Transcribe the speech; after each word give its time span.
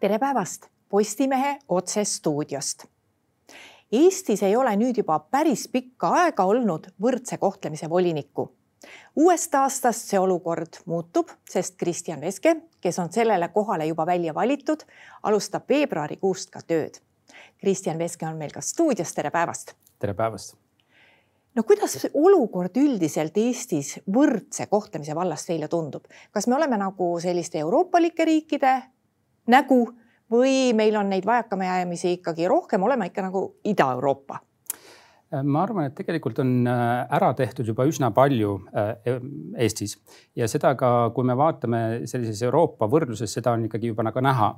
tere 0.00 0.18
päevast 0.18 0.66
Postimehe 0.88 1.58
otsestuudiost. 1.68 2.84
Eestis 3.92 4.42
ei 4.42 4.56
ole 4.56 4.72
nüüd 4.80 4.96
juba 4.96 5.18
päris 5.20 5.66
pikka 5.68 6.08
aega 6.22 6.44
olnud 6.48 6.86
võrdse 7.02 7.36
kohtlemise 7.38 7.90
volinikku. 7.90 8.46
uuest 9.16 9.54
aastast 9.54 10.08
see 10.08 10.18
olukord 10.18 10.78
muutub, 10.86 11.28
sest 11.44 11.76
Kristjan 11.76 12.20
Veske, 12.20 12.56
kes 12.80 12.98
on 12.98 13.12
sellele 13.12 13.48
kohale 13.48 13.86
juba 13.86 14.06
välja 14.06 14.34
valitud, 14.34 14.80
alustab 15.22 15.68
veebruarikuust 15.68 16.50
ka 16.50 16.62
tööd. 16.66 16.96
Kristjan 17.60 17.98
Veske 17.98 18.26
on 18.26 18.38
meil 18.38 18.50
ka 18.50 18.60
stuudios, 18.60 19.12
tere 19.14 19.30
päevast. 19.30 19.74
tere 19.98 20.14
päevast 20.14 20.56
no 21.54 21.62
kuidas 21.62 22.06
olukord 22.14 22.76
üldiselt 22.76 23.36
Eestis 23.36 23.98
võrdse 24.06 24.66
kohtlemise 24.66 25.14
vallas 25.14 25.44
teile 25.46 25.68
tundub, 25.68 26.04
kas 26.30 26.46
me 26.46 26.56
oleme 26.56 26.76
nagu 26.76 27.20
selliste 27.20 27.58
euroopalike 27.58 28.24
riikide 28.24 28.82
nägu 29.46 29.80
või 30.30 30.72
meil 30.76 30.96
on 30.96 31.10
neid 31.10 31.26
vajakajäämisi 31.26 32.12
ikkagi 32.18 32.48
rohkem, 32.48 32.82
oleme 32.82 33.06
ikka 33.06 33.22
nagu 33.22 33.44
Ida-Euroopa 33.64 34.38
ma 35.30 35.62
arvan, 35.62 35.86
et 35.86 35.94
tegelikult 35.94 36.40
on 36.42 36.66
äh, 36.66 37.04
ära 37.14 37.30
tehtud 37.38 37.68
juba 37.70 37.84
üsna 37.86 38.08
palju 38.14 38.56
äh, 38.74 38.90
e-, 39.06 39.20
Eestis 39.62 39.94
ja 40.38 40.48
seda 40.50 40.72
ka, 40.78 40.90
kui 41.14 41.26
me 41.26 41.36
vaatame 41.38 41.80
sellises 42.10 42.42
Euroopa 42.48 42.88
võrdluses, 42.90 43.30
seda 43.30 43.54
on 43.54 43.68
ikkagi 43.68 43.92
juba 43.92 44.02
nagu 44.06 44.22
näha. 44.26 44.50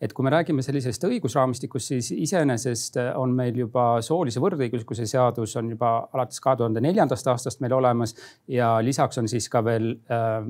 et 0.00 0.16
kui 0.16 0.24
me 0.24 0.32
räägime 0.32 0.64
sellisest 0.64 1.04
õigusraamistikust, 1.04 1.92
siis 1.92 2.10
iseenesest 2.16 2.98
on 3.20 3.36
meil 3.36 3.58
juba 3.66 4.00
soolise 4.04 4.40
võrdõiguslikkuse 4.40 5.06
seadus 5.10 5.56
on 5.60 5.72
juba 5.74 5.94
alates 6.12 6.40
kahe 6.40 6.56
tuhande 6.60 6.80
neljandast 6.84 7.28
aastast 7.28 7.60
meil 7.60 7.76
olemas 7.76 8.16
ja 8.48 8.78
lisaks 8.80 9.20
on 9.20 9.28
siis 9.28 9.50
ka 9.52 9.60
veel 9.64 9.92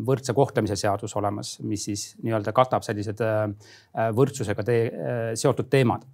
võrdse 0.07 0.35
kohtlemise 0.35 0.79
seadus 0.79 1.17
olemas, 1.19 1.59
mis 1.67 1.91
siis 1.91 2.13
nii-öelda 2.23 2.55
katab 2.55 2.87
sellised 2.87 3.23
võrdsusega 4.15 4.67
te 4.67 4.79
seotud 5.41 5.71
teemad 5.71 6.07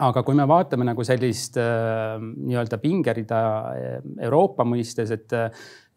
aga 0.00 0.22
kui 0.24 0.36
me 0.38 0.46
vaatame 0.48 0.86
nagu 0.88 1.04
sellist 1.06 1.58
äh, 1.60 2.16
nii-öelda 2.20 2.78
pingerida 2.80 3.40
äh, 3.70 3.94
Euroopa 4.26 4.64
mõistes, 4.68 5.12
et, 5.14 5.34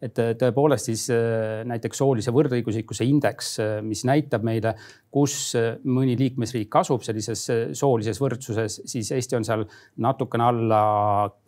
et 0.04 0.20
tõepoolest 0.40 0.90
siis 0.90 1.06
äh, 1.14 1.62
näiteks 1.68 2.02
soolise 2.02 2.34
võrdõiguslikkuse 2.34 3.06
indeks, 3.08 3.54
mis 3.86 4.04
näitab 4.08 4.44
meile, 4.46 4.74
kus 5.14 5.54
mõni 5.88 6.18
liikmesriik 6.20 6.74
asub 6.82 7.04
sellises 7.06 7.46
soolises 7.78 8.20
võrdsuses, 8.20 8.80
siis 8.90 9.12
Eesti 9.14 9.38
on 9.38 9.46
seal 9.46 9.64
natukene 10.04 10.48
alla 10.50 10.82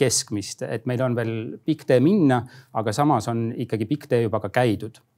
keskmist, 0.01 0.65
et 0.69 0.89
meil 0.89 1.05
on 1.05 1.19
veel 1.19 1.37
pikk 1.67 1.85
tee 1.91 2.01
minna, 2.05 2.41
aga 2.77 2.95
samas 2.97 3.29
on 3.33 3.51
ikkagi 3.67 3.91
pikk 3.91 4.09
tee 4.11 4.25
juba 4.27 4.41
ka 4.45 4.53
käidud. 4.55 5.03
Äh, 5.03 5.16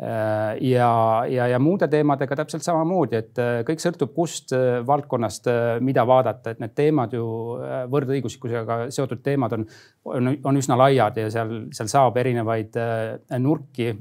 ja, 0.00 0.90
ja, 1.28 1.46
ja 1.52 1.58
muude 1.60 1.88
teemadega 1.92 2.36
täpselt 2.40 2.64
samamoodi, 2.64 3.18
et 3.18 3.40
äh, 3.40 3.58
kõik 3.68 3.82
sõltub, 3.82 4.14
kust 4.16 4.54
äh, 4.56 4.78
valdkonnast, 4.86 5.50
mida 5.84 6.06
vaadata, 6.08 6.54
et 6.54 6.62
need 6.62 6.72
teemad 6.78 7.12
ju 7.16 7.24
võrdõiguslikkusega 7.92 8.78
seotud 8.94 9.20
teemad 9.24 9.58
on, 9.58 9.66
on, 10.08 10.32
on 10.48 10.60
üsna 10.60 10.78
laiad 10.80 11.20
ja 11.20 11.28
seal, 11.32 11.52
seal 11.76 11.90
saab 11.92 12.16
erinevaid 12.20 12.78
nurki 13.42 13.92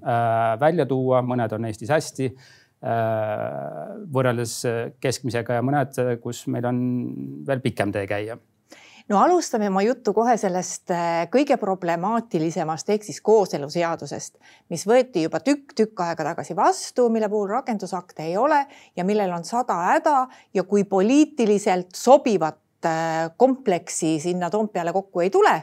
välja 0.61 0.87
tuua, 0.87 1.23
mõned 1.25 1.57
on 1.57 1.67
Eestis 1.67 1.91
hästi 1.91 2.29
võrreldes 4.15 4.53
keskmisega 5.03 5.59
ja 5.59 5.65
mõned, 5.65 5.99
kus 6.23 6.45
meil 6.47 6.69
on 6.69 6.79
veel 7.47 7.63
pikem 7.65 7.91
tee 7.91 8.07
käia 8.07 8.39
no 9.09 9.17
alustame 9.17 9.67
oma 9.67 9.81
juttu 9.81 10.13
kohe 10.13 10.35
sellest 10.37 10.91
äh, 10.93 11.25
kõige 11.33 11.57
problemaatilisemast 11.61 12.91
ehk 12.93 13.07
siis 13.07 13.21
kooseluseadusest, 13.25 14.37
mis 14.69 14.85
võeti 14.89 15.25
juba 15.25 15.41
tükk-tükk 15.45 16.03
aega 16.05 16.29
tagasi 16.31 16.55
vastu, 16.57 17.09
mille 17.13 17.29
puhul 17.29 17.49
rakendusakte 17.49 18.27
ei 18.29 18.37
ole 18.37 18.61
ja 18.95 19.05
millel 19.07 19.33
on 19.33 19.47
sada 19.47 19.79
häda 19.89 20.15
ja 20.53 20.63
kui 20.63 20.85
poliitiliselt 20.85 21.97
sobivat 21.97 22.61
äh, 22.85 23.27
kompleksi 23.37 24.19
sinna 24.21 24.49
Toompeale 24.49 24.93
kokku 24.93 25.25
ei 25.25 25.33
tule 25.33 25.57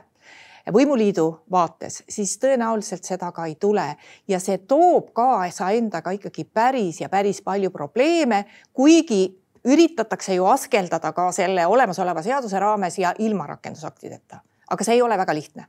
võimuliidu 0.73 1.27
vaates, 1.51 2.01
siis 2.11 2.33
tõenäoliselt 2.43 3.07
seda 3.07 3.29
ka 3.31 3.45
ei 3.47 3.55
tule. 3.55 3.85
Ja 4.27 4.41
see 4.43 4.59
toob 4.67 5.13
kaasa 5.15 5.69
endaga 5.79 6.11
ikkagi 6.11 6.43
päris 6.43 6.99
ja 7.01 7.09
päris 7.09 7.39
palju 7.39 7.71
probleeme, 7.71 8.41
kuigi 8.75 9.29
üritatakse 9.67 10.35
ju 10.35 10.47
askeldada 10.47 11.13
ka 11.13 11.31
selle 11.33 11.67
olemasoleva 11.67 12.23
seaduse 12.23 12.61
raames 12.61 12.99
ja 12.99 13.15
ilma 13.19 13.47
rakendusaktideta, 13.47 14.43
aga 14.71 14.85
see 14.87 14.99
ei 14.99 15.03
ole 15.03 15.19
väga 15.19 15.35
lihtne 15.35 15.67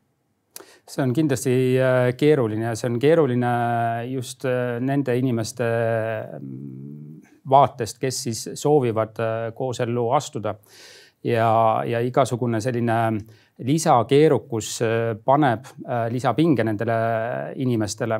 see 0.88 1.04
on 1.04 1.14
kindlasti 1.14 1.54
äh, 1.82 2.14
keeruline 2.18 2.70
ja 2.70 2.76
see 2.80 2.90
on 2.90 3.00
keeruline 3.02 3.50
just 4.08 4.46
äh, 4.48 4.78
nende 4.84 5.18
inimeste 5.20 5.68
mm, 6.40 7.18
vaatest, 7.50 8.00
kes 8.00 8.22
siis 8.28 8.44
soovivad 8.60 9.20
äh, 9.24 9.36
koosellu 9.56 10.10
astuda. 10.16 10.56
Ja, 11.28 11.50
ja 11.88 12.00
igasugune 12.06 12.62
selline 12.64 12.98
lisakeerukus 13.68 14.70
paneb 15.26 15.66
lisapinge 16.14 16.66
nendele 16.68 16.98
inimestele. 17.64 18.20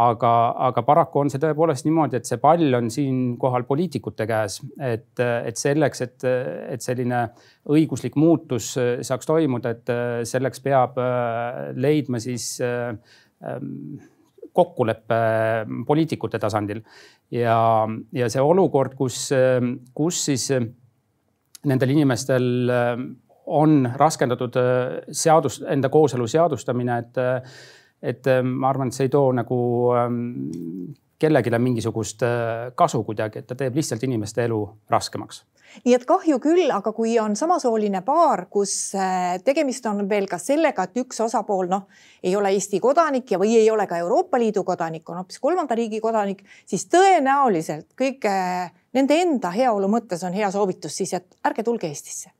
Aga, 0.00 0.32
aga 0.68 0.84
paraku 0.86 1.24
on 1.24 1.32
see 1.32 1.42
tõepoolest 1.42 1.84
niimoodi, 1.88 2.20
et 2.20 2.28
see 2.28 2.40
pall 2.40 2.78
on 2.78 2.88
siinkohal 2.92 3.66
poliitikute 3.68 4.28
käes, 4.30 4.60
et, 4.80 5.10
et 5.20 5.60
selleks, 5.60 6.04
et, 6.06 6.28
et 6.72 6.84
selline 6.84 7.24
õiguslik 7.68 8.16
muutus 8.16 8.72
saaks 8.78 9.28
toimuda, 9.28 9.74
et 9.74 9.92
selleks 10.30 10.64
peab 10.64 10.96
leidma 11.76 12.22
siis 12.22 12.54
ähm, 12.64 13.98
kokkuleppe 14.58 15.18
poliitikute 15.86 16.38
tasandil. 16.42 16.80
Ja, 17.30 17.86
ja 18.16 18.30
see 18.32 18.42
olukord, 18.42 18.94
kus, 18.98 19.28
kus 19.94 20.24
siis 20.30 20.48
nendel 21.66 21.90
inimestel 21.90 22.44
on 23.48 23.90
raskendatud 23.96 24.54
seadus, 25.10 25.62
enda 25.66 25.88
kooselu 25.88 26.26
seadustamine, 26.28 26.98
et 26.98 27.20
et 28.02 28.26
ähm, 28.26 28.46
ma 28.46 28.70
arvan, 28.70 28.88
et 28.88 28.94
see 28.94 29.08
ei 29.08 29.12
too 29.12 29.32
nagu 29.34 29.58
ähm, 29.98 30.94
kellelegi 31.18 31.50
mingisugust 31.58 32.22
äh, 32.22 32.72
kasu 32.78 33.02
kuidagi, 33.04 33.40
et 33.40 33.46
ta 33.50 33.56
teeb 33.58 33.74
lihtsalt 33.74 34.04
inimeste 34.06 34.44
elu 34.46 34.60
raskemaks. 34.90 35.42
Nii 35.84 35.94
et 35.96 36.04
kahju 36.08 36.38
küll, 36.40 36.70
aga 36.72 36.92
kui 36.96 37.18
on 37.20 37.34
samasooline 37.36 38.00
paar, 38.06 38.46
kus 38.50 38.94
äh, 38.96 39.36
tegemist 39.44 39.86
on 39.90 40.06
veel 40.08 40.28
ka 40.30 40.38
sellega, 40.40 40.86
et 40.86 41.02
üks 41.02 41.18
osapool 41.26 41.68
noh, 41.70 41.88
ei 42.22 42.36
ole 42.38 42.54
Eesti 42.54 42.80
kodanik 42.80 43.34
ja, 43.34 43.40
või 43.42 43.56
ei 43.58 43.68
ole 43.70 43.88
ka 43.90 43.98
Euroopa 43.98 44.38
Liidu 44.40 44.62
kodanik, 44.64 45.04
on 45.10 45.20
hoopis 45.20 45.42
kolmanda 45.42 45.76
riigi 45.78 46.00
kodanik, 46.00 46.46
siis 46.66 46.86
tõenäoliselt 46.92 47.90
kõige 47.98 48.38
nende 48.96 49.20
enda 49.20 49.50
heaolu 49.54 49.90
mõttes 49.92 50.24
on 50.24 50.36
hea 50.36 50.50
soovitus 50.50 50.96
siis, 50.96 51.12
et 51.18 51.38
ärge 51.48 51.64
tulge 51.66 51.90
Eestisse 51.90 52.32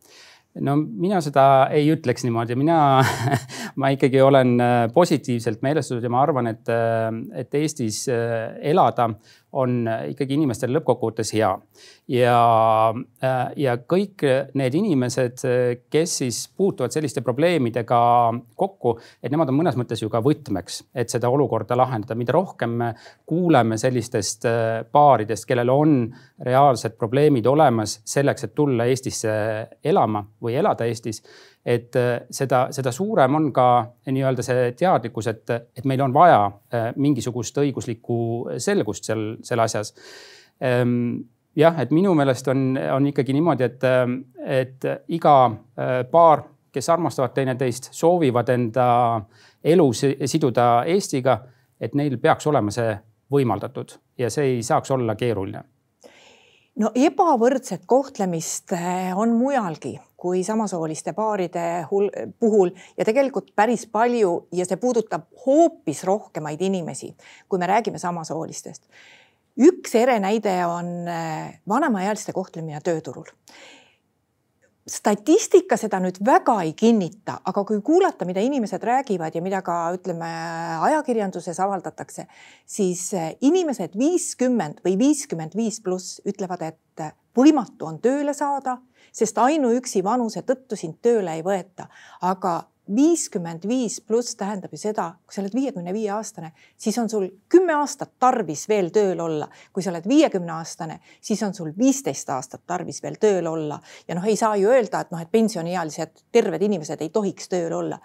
no 0.64 0.74
mina 0.78 1.20
seda 1.24 1.44
ei 1.74 1.88
ütleks 1.92 2.24
niimoodi, 2.26 2.56
mina 2.58 2.78
ma 3.80 3.90
ikkagi 3.94 4.20
olen 4.24 4.54
äh, 4.62 4.76
positiivselt 4.94 5.62
meelestatud 5.64 6.04
ja 6.04 6.12
ma 6.12 6.22
arvan, 6.24 6.50
et, 6.50 6.64
äh, 6.72 7.10
et 7.42 7.54
Eestis 7.58 8.04
äh, 8.12 8.56
elada 8.72 9.10
on 9.58 9.80
ikkagi 10.10 10.36
inimestel 10.36 10.74
lõppkokkuvõttes 10.76 11.32
hea. 11.32 11.54
Ja, 12.08 12.94
ja 13.56 13.74
kõik 13.84 14.24
need 14.56 14.76
inimesed, 14.78 15.42
kes 15.92 16.16
siis 16.22 16.38
puutuvad 16.56 16.94
selliste 16.94 17.20
probleemidega 17.24 17.98
kokku, 18.56 18.94
et 19.22 19.32
nemad 19.32 19.52
on 19.52 19.58
mõnes 19.60 19.76
mõttes 19.76 20.02
ju 20.02 20.08
ka 20.12 20.22
võtmeks, 20.24 20.80
et 20.94 21.12
seda 21.12 21.28
olukorda 21.28 21.76
lahendada. 21.76 22.14
mida 22.14 22.32
rohkem 22.32 22.78
me 22.80 22.92
kuuleme 23.26 23.78
sellistest 23.78 24.48
paaridest, 24.92 25.46
kellel 25.48 25.68
on 25.74 26.00
reaalsed 26.44 26.96
probleemid 26.98 27.46
olemas 27.46 28.00
selleks, 28.04 28.44
et 28.44 28.54
tulla 28.54 28.88
Eestisse 28.88 29.30
elama 29.84 30.24
või 30.42 30.56
elada 30.56 30.88
Eestis 30.88 31.22
et 31.68 31.96
äh, 31.96 32.20
seda, 32.30 32.66
seda 32.72 32.92
suurem 32.94 33.34
on 33.36 33.50
ka 33.52 33.66
nii-öelda 34.08 34.44
see 34.44 34.70
teadlikkus, 34.78 35.28
et, 35.32 35.50
et 35.76 35.88
meil 35.88 36.00
on 36.04 36.14
vaja 36.14 36.40
äh, 36.46 36.88
mingisugust 36.96 37.58
õiguslikku 37.60 38.20
selgust 38.62 39.08
seal, 39.08 39.34
seal 39.44 39.64
asjas. 39.64 39.92
Jah, 41.58 41.80
et 41.82 41.90
minu 41.90 42.12
meelest 42.14 42.48
on, 42.48 42.78
on 42.94 43.06
ikkagi 43.10 43.34
niimoodi, 43.34 43.66
et, 43.66 43.86
et 44.46 44.84
iga 45.10 45.34
äh, 45.50 46.04
paar, 46.10 46.44
kes 46.72 46.88
armastavad 46.94 47.34
teineteist, 47.34 47.88
soovivad 47.96 48.52
enda 48.54 48.86
elu 49.64 49.88
siduda 49.92 50.68
Eestiga, 50.86 51.40
et 51.80 51.96
neil 51.98 52.18
peaks 52.22 52.46
olema 52.46 52.70
see 52.74 52.92
võimaldatud 53.32 53.96
ja 54.18 54.30
see 54.30 54.54
ei 54.54 54.62
saaks 54.62 54.90
olla 54.94 55.18
keeruline 55.18 55.64
no 56.78 56.90
ebavõrdset 56.94 57.84
kohtlemist 57.90 58.72
on 59.18 59.34
mujalgi 59.38 59.96
kui 60.18 60.42
samasooliste 60.44 61.12
paaride 61.14 61.86
puhul 62.40 62.70
ja 62.98 63.04
tegelikult 63.06 63.52
päris 63.56 63.86
palju 63.86 64.32
ja 64.52 64.66
see 64.66 64.80
puudutab 64.80 65.28
hoopis 65.46 66.02
rohkemaid 66.04 66.62
inimesi, 66.66 67.12
kui 67.48 67.58
me 67.58 67.68
räägime 67.70 67.98
samasoolistest. 68.02 68.82
Üks 69.58 69.94
ere 69.98 70.18
näide 70.22 70.54
on 70.66 71.08
äh, 71.10 71.58
vanemaealiste 71.68 72.34
kohtlemine 72.36 72.80
tööturul. 72.84 73.26
Statistika 74.88 75.76
seda 75.76 75.98
nüüd 76.00 76.16
väga 76.24 76.54
ei 76.64 76.72
kinnita, 76.72 77.34
aga 77.50 77.64
kui 77.68 77.82
kuulata, 77.84 78.24
mida 78.24 78.40
inimesed 78.40 78.84
räägivad 78.88 79.34
ja 79.36 79.42
mida 79.44 79.60
ka 79.66 79.90
ütleme 79.92 80.30
ajakirjanduses 80.88 81.60
avaldatakse, 81.60 82.24
siis 82.64 83.10
äh, 83.18 83.34
inimesed 83.44 83.98
viiskümmend 83.98 84.80
või 84.86 84.96
viiskümmend 85.00 85.58
viis 85.58 85.82
pluss 85.84 86.22
ütlevad, 86.24 86.64
et 86.70 87.04
võimatu 87.38 87.86
on 87.86 88.00
tööle 88.02 88.34
saada, 88.34 88.78
sest 89.14 89.38
ainuüksi 89.38 90.02
vanuse 90.04 90.42
tõttu 90.46 90.76
sind 90.78 90.98
tööle 91.04 91.36
ei 91.38 91.44
võeta, 91.44 91.88
aga 92.24 92.60
viiskümmend 92.96 93.66
viis 93.68 94.00
pluss 94.00 94.36
tähendab 94.36 94.72
ju 94.72 94.80
seda, 94.80 95.10
kui 95.26 95.34
sa 95.34 95.42
oled 95.42 95.54
viiekümne 95.54 95.92
viie 95.94 96.10
aastane, 96.14 96.52
siis 96.76 96.98
on 96.98 97.08
sul 97.10 97.28
kümme 97.48 97.74
aastat 97.78 98.14
tarvis 98.18 98.66
veel 98.68 98.90
tööl 98.94 99.20
olla. 99.20 99.48
kui 99.72 99.82
sa 99.82 99.90
oled 99.90 100.08
viiekümne 100.08 100.52
aastane, 100.52 101.00
siis 101.20 101.42
on 101.42 101.54
sul 101.54 101.72
viisteist 101.78 102.30
aastat 102.30 102.62
tarvis 102.66 103.02
veel 103.02 103.18
tööl 103.20 103.46
olla 103.46 103.80
ja 104.08 104.14
noh, 104.14 104.24
ei 104.24 104.36
saa 104.36 104.56
ju 104.56 104.68
öelda, 104.68 105.00
et 105.00 105.10
noh, 105.10 105.22
et 105.22 105.30
pensioniealised 105.30 106.24
terved 106.32 106.62
inimesed 106.62 107.02
ei 107.02 107.10
tohiks 107.10 107.48
tööl 107.48 107.72
olla. 107.72 108.00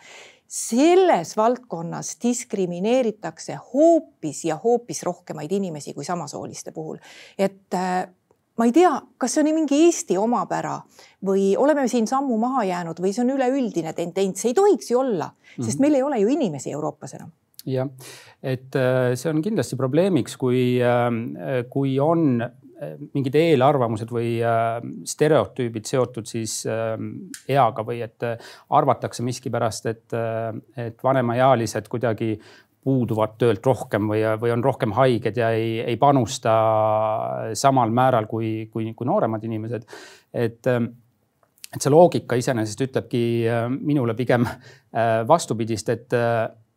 selles 0.48 1.38
valdkonnas 1.38 2.18
diskrimineeritakse 2.24 3.56
hoopis 3.74 4.46
ja 4.46 4.60
hoopis 4.64 5.04
rohkemaid 5.04 5.52
inimesi 5.52 5.94
kui 5.94 6.06
samasooliste 6.06 6.72
puhul, 6.72 6.98
et 7.38 7.74
äh, 7.74 8.08
ma 8.58 8.66
ei 8.70 8.74
tea, 8.76 8.92
kas 9.18 9.34
see 9.36 9.44
on 9.44 9.54
mingi 9.56 9.80
Eesti 9.88 10.18
omapära 10.20 10.76
või 11.26 11.54
oleme 11.58 11.88
siin 11.92 12.08
sammu 12.10 12.38
maha 12.42 12.66
jäänud 12.70 13.00
või 13.02 13.14
see 13.14 13.24
on 13.26 13.34
üleüldine 13.36 13.94
tendents, 13.98 14.46
ei 14.46 14.54
tohiks 14.58 14.92
ju 14.92 15.00
olla, 15.02 15.32
sest 15.56 15.80
mhm. 15.80 15.86
meil 15.86 16.00
ei 16.00 16.04
ole 16.10 16.20
ju 16.22 16.36
inimesi 16.36 16.76
Euroopas 16.76 17.18
enam 17.18 17.32
jah, 17.70 17.88
et 18.44 18.76
äh, 18.76 19.14
see 19.20 19.32
on 19.32 19.42
kindlasti 19.44 19.78
probleemiks, 19.80 20.36
kui, 20.40 20.76
äh, 20.84 21.64
kui 21.72 21.96
on 22.04 22.44
äh, 22.44 22.98
mingid 23.16 23.38
eelarvamused 23.40 24.12
või 24.12 24.36
stereotüübid 25.08 25.88
seotud 25.88 26.28
siis 26.28 26.58
eaga 26.68 27.86
või 27.88 28.02
et 28.04 28.26
arvatakse 28.76 29.24
miskipärast, 29.24 29.88
et, 29.88 30.16
et 30.76 31.06
vanemaealised 31.06 31.88
kuidagi 31.92 32.34
puuduvad 32.84 33.38
töölt 33.40 33.66
rohkem 33.66 34.10
või, 34.12 34.24
või 34.40 34.52
on 34.54 34.64
rohkem 34.64 34.94
haiged 34.98 35.38
ja 35.40 35.54
ei, 35.56 35.78
ei 35.82 35.98
panusta 35.98 36.54
samal 37.58 37.94
määral 37.96 38.28
kui, 38.28 38.68
kui, 38.72 38.92
kui 38.94 39.08
nooremad 39.08 39.44
inimesed. 39.44 39.88
et, 40.34 40.68
et 41.74 41.82
see 41.82 41.94
loogika 41.94 42.38
iseenesest 42.40 42.86
ütlebki 42.88 43.24
äh, 43.50 43.66
minule 43.74 44.16
pigem 44.18 44.46
äh, 44.48 45.24
vastupidist, 45.28 45.90
et, 45.90 46.14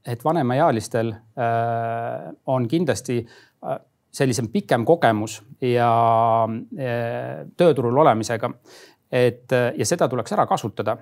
et 0.07 0.25
vanemaealistel 0.25 1.13
äh, 1.13 2.33
on 2.47 2.69
kindlasti 2.69 3.21
sellisem 4.17 4.49
pikem 4.49 4.85
kogemus 4.89 5.41
ja 5.61 5.89
tööturul 7.59 7.99
olemisega. 8.01 8.49
Et 9.13 9.53
ja 9.53 9.87
seda 9.87 10.09
tuleks 10.11 10.33
ära 10.35 10.47
kasutada 10.47 10.97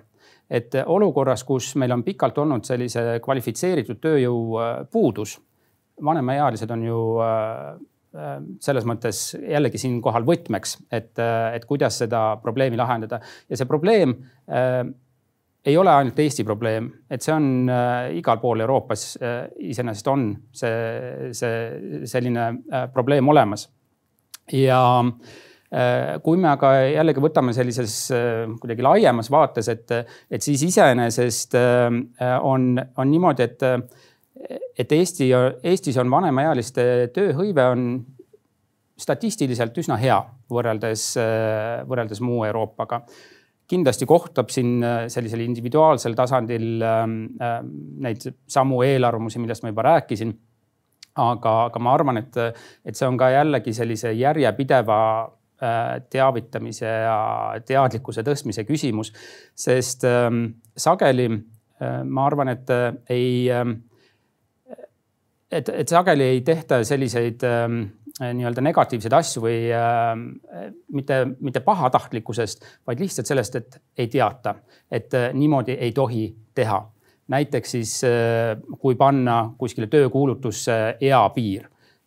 et 0.51 0.77
olukorras, 0.87 1.45
kus 1.47 1.73
meil 1.81 1.93
on 1.95 2.05
pikalt 2.05 2.39
olnud 2.43 2.67
sellise 2.67 3.19
kvalifitseeritud 3.25 4.01
tööjõu 4.03 4.41
äh, 4.61 4.73
puudus, 4.93 5.39
vanemaealised 6.05 6.71
on 6.75 6.83
ju 6.85 6.99
äh, 7.25 7.71
äh, 8.19 8.35
selles 8.65 8.89
mõttes 8.89 9.23
jällegi 9.39 9.81
siinkohal 9.81 10.27
võtmeks, 10.27 10.79
et, 10.93 11.15
et 11.19 11.65
kuidas 11.69 12.03
seda 12.03 12.27
probleemi 12.43 12.79
lahendada 12.81 13.23
ja 13.49 13.59
see 13.59 13.71
probleem 13.71 14.17
äh, 14.51 14.83
ei 15.65 15.79
ole 15.81 15.89
ainult 15.89 16.19
Eesti 16.21 16.45
probleem, 16.45 16.91
et 17.09 17.25
see 17.25 17.33
on 17.33 17.71
äh, 17.73 18.11
igal 18.19 18.37
pool 18.43 18.61
Euroopas 18.67 19.15
äh, 19.17 19.39
iseenesest 19.73 20.13
on 20.13 20.29
see, 20.53 21.33
see 21.33 22.05
selline 22.11 22.51
äh, 22.53 22.87
probleem 22.93 23.33
olemas. 23.33 23.71
ja 24.53 24.83
äh, 25.01 25.54
kui 26.23 26.39
me 26.39 26.51
aga 26.53 26.71
jällegi 26.87 27.23
võtame 27.23 27.55
sellises 27.57 27.97
äh, 28.15 28.45
kuidagi 28.61 28.85
laiemas 28.85 29.31
vaates, 29.33 29.71
et, 29.73 29.91
et 30.31 30.45
siis 30.45 30.63
iseenesest 30.69 31.57
äh, 31.59 31.89
on, 32.47 32.77
on 32.79 33.11
niimoodi, 33.11 33.49
et, 33.49 33.65
et 34.79 34.95
Eesti, 34.99 35.31
Eestis 35.67 35.99
on 35.99 36.13
vanemaealiste 36.13 36.87
tööhõive 37.17 37.67
on 37.73 37.89
statistiliselt 39.01 39.75
üsna 39.83 39.97
hea 39.99 40.21
võrreldes, 40.55 41.09
võrreldes 41.89 42.21
muu 42.23 42.45
Euroopaga 42.47 43.01
kindlasti 43.67 44.07
kohtab 44.07 44.53
siin 44.55 44.77
sellisel 45.11 45.41
individuaalsel 45.43 46.15
tasandil 46.15 46.85
neid 48.05 48.27
samu 48.47 48.83
eelarvamusi, 48.87 49.41
millest 49.43 49.65
ma 49.65 49.73
juba 49.73 49.89
rääkisin. 49.89 50.31
aga, 51.19 51.55
aga 51.65 51.83
ma 51.83 51.95
arvan, 51.95 52.21
et, 52.21 52.39
et 52.85 52.95
see 52.95 53.09
on 53.09 53.19
ka 53.19 53.33
jällegi 53.35 53.75
sellise 53.75 54.13
järjepideva 54.15 55.01
Äh, 55.25 55.44
teavitamise 56.11 56.87
ja 56.87 57.17
teadlikkuse 57.67 58.25
tõstmise 58.27 58.65
küsimus, 58.69 59.13
sest 59.55 60.05
ähm, 60.09 60.47
sageli 60.77 61.29
äh, 61.31 62.01
ma 62.05 62.27
arvan, 62.27 62.51
et 62.55 62.71
äh, 62.71 62.87
ei, 63.11 63.51
ähm, 63.55 63.77
et, 65.51 65.69
et 65.69 65.89
sageli 65.89 66.27
ei 66.37 66.41
tehta 66.47 66.83
selliseid 66.85 67.45
ähm, 67.49 67.85
nii-öelda 68.15 68.63
negatiivseid 68.63 69.15
asju 69.17 69.41
või 69.43 69.57
mitte, 70.95 71.17
mitte 71.43 71.61
pahatahtlikkusest, 71.67 72.63
vaid 72.87 73.01
lihtsalt 73.03 73.27
sellest, 73.27 73.57
et 73.59 73.81
ei 73.99 74.07
teata, 74.07 74.53
et 74.87 75.11
niimoodi 75.35 75.75
ei 75.75 75.91
tohi 75.93 76.29
teha. 76.55 76.79
näiteks 77.29 77.71
siis, 77.75 77.97
kui 78.79 78.95
panna 78.95 79.51
kuskile 79.59 79.89
töökuulutusse 79.91 80.77
eapiir 81.01 81.67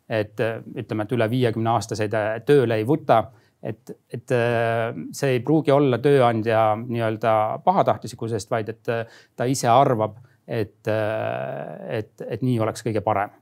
et 0.09 0.39
ütleme, 0.39 1.03
et 1.03 1.11
üle 1.11 1.27
viiekümne 1.29 1.73
aastaseid 1.75 2.15
tööle 2.47 2.79
ei 2.79 2.85
võta. 2.87 3.25
et, 3.63 3.89
et 4.13 4.31
äh, 4.31 4.93
see 5.11 5.31
ei 5.33 5.39
pruugi 5.43 5.71
olla 5.73 5.97
tööandja 5.97 6.75
nii-öelda 6.77 7.31
pahatahtlikkusest, 7.65 8.51
vaid 8.51 8.69
et 8.69 8.91
äh, 8.93 9.17
ta 9.35 9.47
ise 9.49 9.67
arvab, 9.67 10.19
et, 10.47 10.87
äh, 10.87 11.97
et, 11.97 12.13
et 12.21 12.45
nii 12.45 12.59
oleks 12.59 12.85
kõige 12.85 13.01
parem. 13.01 13.33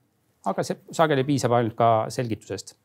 aga 0.46 0.64
see 0.64 0.80
sageli 0.92 1.24
piisab 1.28 1.52
ainult 1.58 1.76
ka 1.76 1.90
selgitusest 2.10 2.78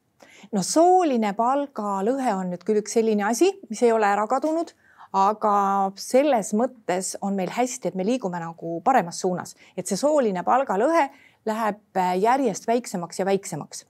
no 0.52 0.62
sooline 0.66 1.32
palgalõhe 1.38 2.34
on 2.34 2.52
nüüd 2.52 2.64
küll 2.66 2.80
üks 2.82 2.96
selline 2.98 3.26
asi, 3.28 3.50
mis 3.70 3.82
ei 3.84 3.92
ole 3.92 4.08
ära 4.08 4.26
kadunud, 4.30 4.72
aga 5.16 5.54
selles 5.98 6.52
mõttes 6.58 7.16
on 7.26 7.34
meil 7.38 7.50
hästi, 7.54 7.90
et 7.90 7.98
me 7.98 8.06
liigume 8.06 8.40
nagu 8.42 8.78
paremas 8.86 9.20
suunas, 9.22 9.56
et 9.76 9.90
see 9.90 9.98
sooline 9.98 10.44
palgalõhe 10.46 11.08
läheb 11.46 11.80
äh, 11.96 12.16
järjest 12.20 12.66
väiksemaks 12.68 13.18
ja 13.18 13.26
väiksemaks 13.26 13.86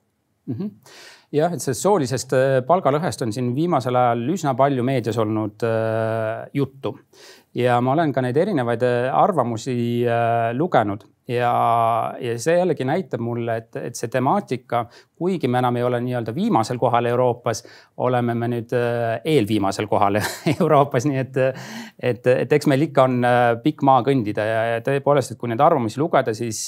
mm. 0.46 0.54
-hmm 0.54 0.70
jah, 1.34 1.52
et 1.54 1.62
sellest 1.62 1.84
soolisest 1.86 2.34
äh, 2.36 2.56
palgalõhest 2.66 3.22
on 3.24 3.32
siin 3.34 3.52
viimasel 3.56 3.96
ajal 3.96 4.24
üsna 4.34 4.54
palju 4.58 4.84
meedias 4.86 5.18
olnud 5.22 5.62
äh, 5.66 6.48
juttu 6.54 6.96
ja 7.54 7.80
ma 7.82 7.94
olen 7.96 8.12
ka 8.14 8.22
neid 8.22 8.36
erinevaid 8.38 8.84
äh, 8.86 9.08
arvamusi 9.14 9.76
äh, 10.06 10.50
lugenud. 10.56 11.06
Ja, 11.30 11.50
ja 12.18 12.32
see 12.42 12.56
jällegi 12.56 12.82
näitab 12.82 13.20
mulle, 13.22 13.54
et, 13.60 13.76
et 13.78 13.94
see 13.94 14.08
temaatika, 14.10 14.80
kuigi 15.14 15.46
me 15.46 15.60
enam 15.60 15.76
ei 15.78 15.84
ole 15.86 16.00
nii-öelda 16.02 16.32
viimasel 16.34 16.78
kohal 16.78 17.06
Euroopas, 17.06 17.62
oleme 18.02 18.34
me 18.34 18.48
nüüd 18.50 18.74
äh, 18.74 19.20
eelviimasel 19.30 19.86
kohal 19.90 20.18
Euroopas, 20.56 21.06
nii 21.06 21.20
et, 21.22 21.38
et, 22.10 22.26
et 22.32 22.56
eks 22.58 22.66
meil 22.70 22.82
ikka 22.88 23.04
on 23.06 23.28
pikk 23.62 23.84
maa 23.86 24.02
kõndida 24.06 24.46
ja, 24.48 24.64
ja 24.72 24.80
tõepoolest, 24.86 25.36
et 25.36 25.38
kui 25.38 25.52
neid 25.52 25.62
arvamusi 25.62 26.02
lugeda, 26.02 26.34
siis, 26.34 26.64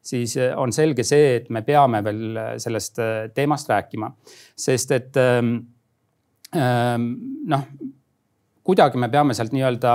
siis 0.00 0.38
on 0.56 0.72
selge 0.72 1.04
see, 1.04 1.34
et 1.42 1.52
me 1.52 1.60
peame 1.66 2.00
veel 2.06 2.40
sellest 2.64 3.02
teemast 3.36 3.68
rääkima, 3.68 4.08
sest 4.64 4.96
et 4.96 5.20
ähm, 5.20 5.58
ähm, 6.56 7.12
noh 7.52 7.68
kuidagi 8.64 9.00
me 9.00 9.10
peame 9.12 9.36
sealt 9.36 9.52
nii-öelda 9.54 9.92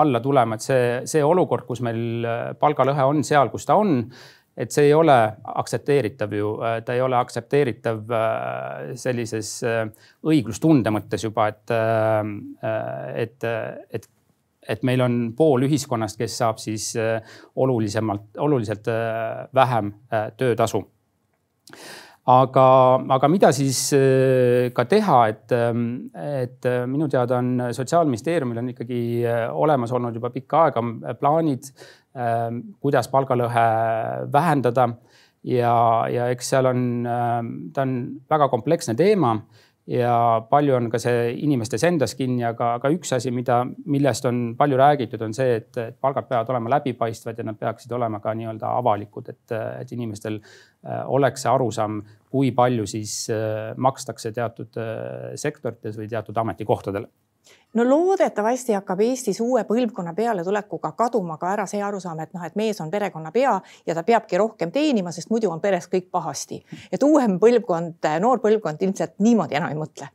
alla 0.00 0.20
tulema, 0.20 0.58
et 0.58 0.64
see, 0.64 0.86
see 1.08 1.24
olukord, 1.24 1.66
kus 1.68 1.80
meil 1.84 2.24
äh, 2.28 2.46
palgalõhe 2.60 3.06
on 3.08 3.22
seal, 3.26 3.50
kus 3.52 3.64
ta 3.68 3.78
on, 3.80 4.02
et 4.54 4.70
see 4.70 4.90
ei 4.90 4.94
ole 4.94 5.16
aktsepteeritav 5.62 6.34
ju, 6.36 6.50
äh, 6.62 6.78
ta 6.84 6.96
ei 6.96 7.02
ole 7.04 7.16
aktsepteeritav 7.18 8.12
äh, 8.18 8.90
sellises 9.00 9.56
õiglustunde 9.64 10.92
mõttes 10.94 11.24
juba, 11.24 11.48
et, 11.54 11.78
et, 13.24 13.48
et 13.90 14.10
et 14.64 14.80
meil 14.88 15.02
on 15.04 15.16
pool 15.36 15.66
ühiskonnast, 15.66 16.16
kes 16.16 16.38
saab 16.40 16.56
siis 16.56 16.86
olulisemalt, 17.60 18.38
oluliselt 18.40 18.86
vähem 19.52 19.90
töötasu 20.40 20.80
aga, 22.30 22.66
aga 23.16 23.28
mida 23.28 23.50
siis 23.52 23.80
äh, 23.96 24.70
ka 24.76 24.86
teha, 24.88 25.18
et, 25.28 25.52
ähm, 25.52 26.10
et 26.16 26.64
äh, 26.68 26.84
minu 26.88 27.08
teada 27.12 27.38
on 27.42 27.68
Sotsiaalministeeriumil 27.76 28.62
on 28.62 28.70
ikkagi 28.72 29.00
äh, 29.28 29.44
olemas 29.52 29.92
olnud 29.92 30.16
juba 30.16 30.30
pikka 30.32 30.68
aega 30.68 30.84
plaanid, 31.20 31.68
ähm, 32.16 32.62
kuidas 32.80 33.10
palgalõhe 33.12 33.66
vähendada. 34.32 34.88
ja, 35.44 35.74
ja 36.08 36.30
eks 36.32 36.48
seal 36.54 36.66
on, 36.70 36.80
ähm, 37.04 37.48
ta 37.76 37.82
on 37.84 37.96
väga 38.30 38.48
kompleksne 38.48 38.94
teema 38.96 39.34
ja 39.90 40.14
palju 40.50 40.76
on 40.78 40.88
ka 40.92 40.98
see 41.02 41.34
inimestes 41.44 41.84
endas 41.84 42.14
kinni, 42.16 42.44
aga, 42.48 42.74
aga 42.78 42.90
üks 42.94 43.12
asi, 43.16 43.32
mida, 43.34 43.60
millest 43.90 44.24
on 44.28 44.40
palju 44.58 44.78
räägitud, 44.80 45.22
on 45.26 45.34
see, 45.36 45.58
et 45.60 45.80
palgad 46.00 46.28
peavad 46.30 46.52
olema 46.54 46.72
läbipaistvad 46.76 47.40
ja 47.40 47.44
nad 47.44 47.58
peaksid 47.60 47.92
olema 47.92 48.20
ka 48.24 48.32
nii-öelda 48.36 48.70
avalikud, 48.80 49.28
et, 49.34 49.56
et 49.82 49.92
inimestel 49.92 50.40
äh, 50.40 51.02
oleks 51.04 51.44
see 51.44 51.52
arusaam, 51.52 52.00
kui 52.32 52.54
palju 52.56 52.88
siis 52.90 53.18
äh, 53.32 53.74
makstakse 53.76 54.32
teatud 54.32 54.80
äh, 54.80 55.34
sektorites 55.40 56.00
või 56.00 56.08
teatud 56.10 56.40
ametikohtadel 56.44 57.08
no 57.74 57.84
loodetavasti 57.88 58.72
hakkab 58.72 59.00
Eestis 59.04 59.40
uue 59.40 59.64
põlvkonna 59.68 60.14
pealetulekuga 60.14 60.92
kaduma 60.98 61.36
ka 61.40 61.52
ära 61.52 61.66
see 61.70 61.82
arusaam, 61.82 62.20
et 62.22 62.34
noh, 62.34 62.44
et 62.46 62.56
mees 62.58 62.80
on 62.80 62.90
perekonna 62.90 63.32
pea 63.34 63.54
ja 63.86 63.94
ta 63.94 64.04
peabki 64.06 64.38
rohkem 64.40 64.72
teenima, 64.72 65.12
sest 65.12 65.30
muidu 65.30 65.50
on 65.50 65.60
peres 65.60 65.88
kõik 65.92 66.10
pahasti. 66.10 66.62
et 66.92 67.02
uuem 67.02 67.38
põlvkond, 67.40 68.10
noor 68.20 68.42
põlvkond 68.44 68.82
ilmselt 68.82 69.18
niimoodi 69.18 69.58
enam 69.58 69.74
ei 69.74 69.80
mõtle. 69.80 70.10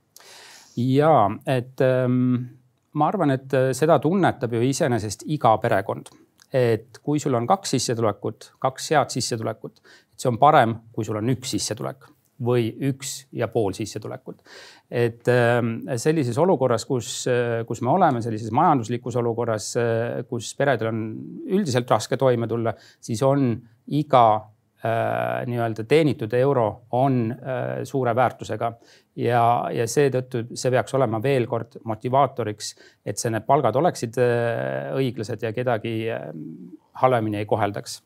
Ja 0.77 1.29
et 1.47 1.81
ähm, 1.83 2.35
ma 2.93 3.07
arvan, 3.07 3.35
et 3.35 3.55
seda 3.75 3.99
tunnetab 3.99 4.53
ju 4.53 4.61
iseenesest 4.63 5.25
iga 5.27 5.57
perekond. 5.57 6.13
Et 6.53 6.97
kui 7.03 7.19
sul 7.19 7.35
on 7.37 7.45
kaks 7.47 7.75
sissetulekut, 7.75 8.53
kaks 8.59 8.87
head 8.89 9.11
sissetulekut, 9.13 9.83
see 10.17 10.31
on 10.31 10.39
parem, 10.41 10.79
kui 10.91 11.05
sul 11.05 11.19
on 11.19 11.29
üks 11.29 11.51
sissetulek 11.53 12.07
või 12.45 12.69
üks 12.89 13.15
ja 13.35 13.49
pool 13.51 13.73
sissetulekut. 13.75 14.43
et 14.89 15.27
ähm, 15.27 15.73
sellises 15.95 16.37
olukorras, 16.37 16.85
kus, 16.85 17.25
kus 17.67 17.81
me 17.81 17.91
oleme, 17.91 18.21
sellises 18.21 18.51
majanduslikus 18.51 19.15
olukorras, 19.19 19.73
kus 20.29 20.53
peredel 20.55 20.91
on 20.93 21.03
üldiselt 21.49 21.91
raske 21.91 22.17
toime 22.17 22.47
tulla, 22.47 22.73
siis 23.01 23.21
on 23.23 23.51
iga 23.89 24.23
äh, 24.83 25.45
nii-öelda 25.49 25.83
teenitud 25.83 26.33
euro 26.33 26.67
on 26.91 27.31
äh, 27.31 27.83
suure 27.83 28.15
väärtusega 28.15 28.71
ja, 29.19 29.43
ja 29.73 29.87
seetõttu 29.89 30.45
see 30.57 30.71
peaks 30.73 30.95
olema 30.97 31.21
veel 31.23 31.47
kord 31.49 31.79
motivaatoriks, 31.89 32.73
et 33.05 33.19
see, 33.19 33.31
need 33.33 33.47
palgad 33.47 33.79
oleksid 33.79 34.19
äh, 34.23 34.91
õiglased 34.99 35.43
ja 35.43 35.53
kedagi 35.55 35.95
äh, 36.13 36.29
halvemini 37.03 37.41
ei 37.41 37.49
koheldaks 37.49 37.99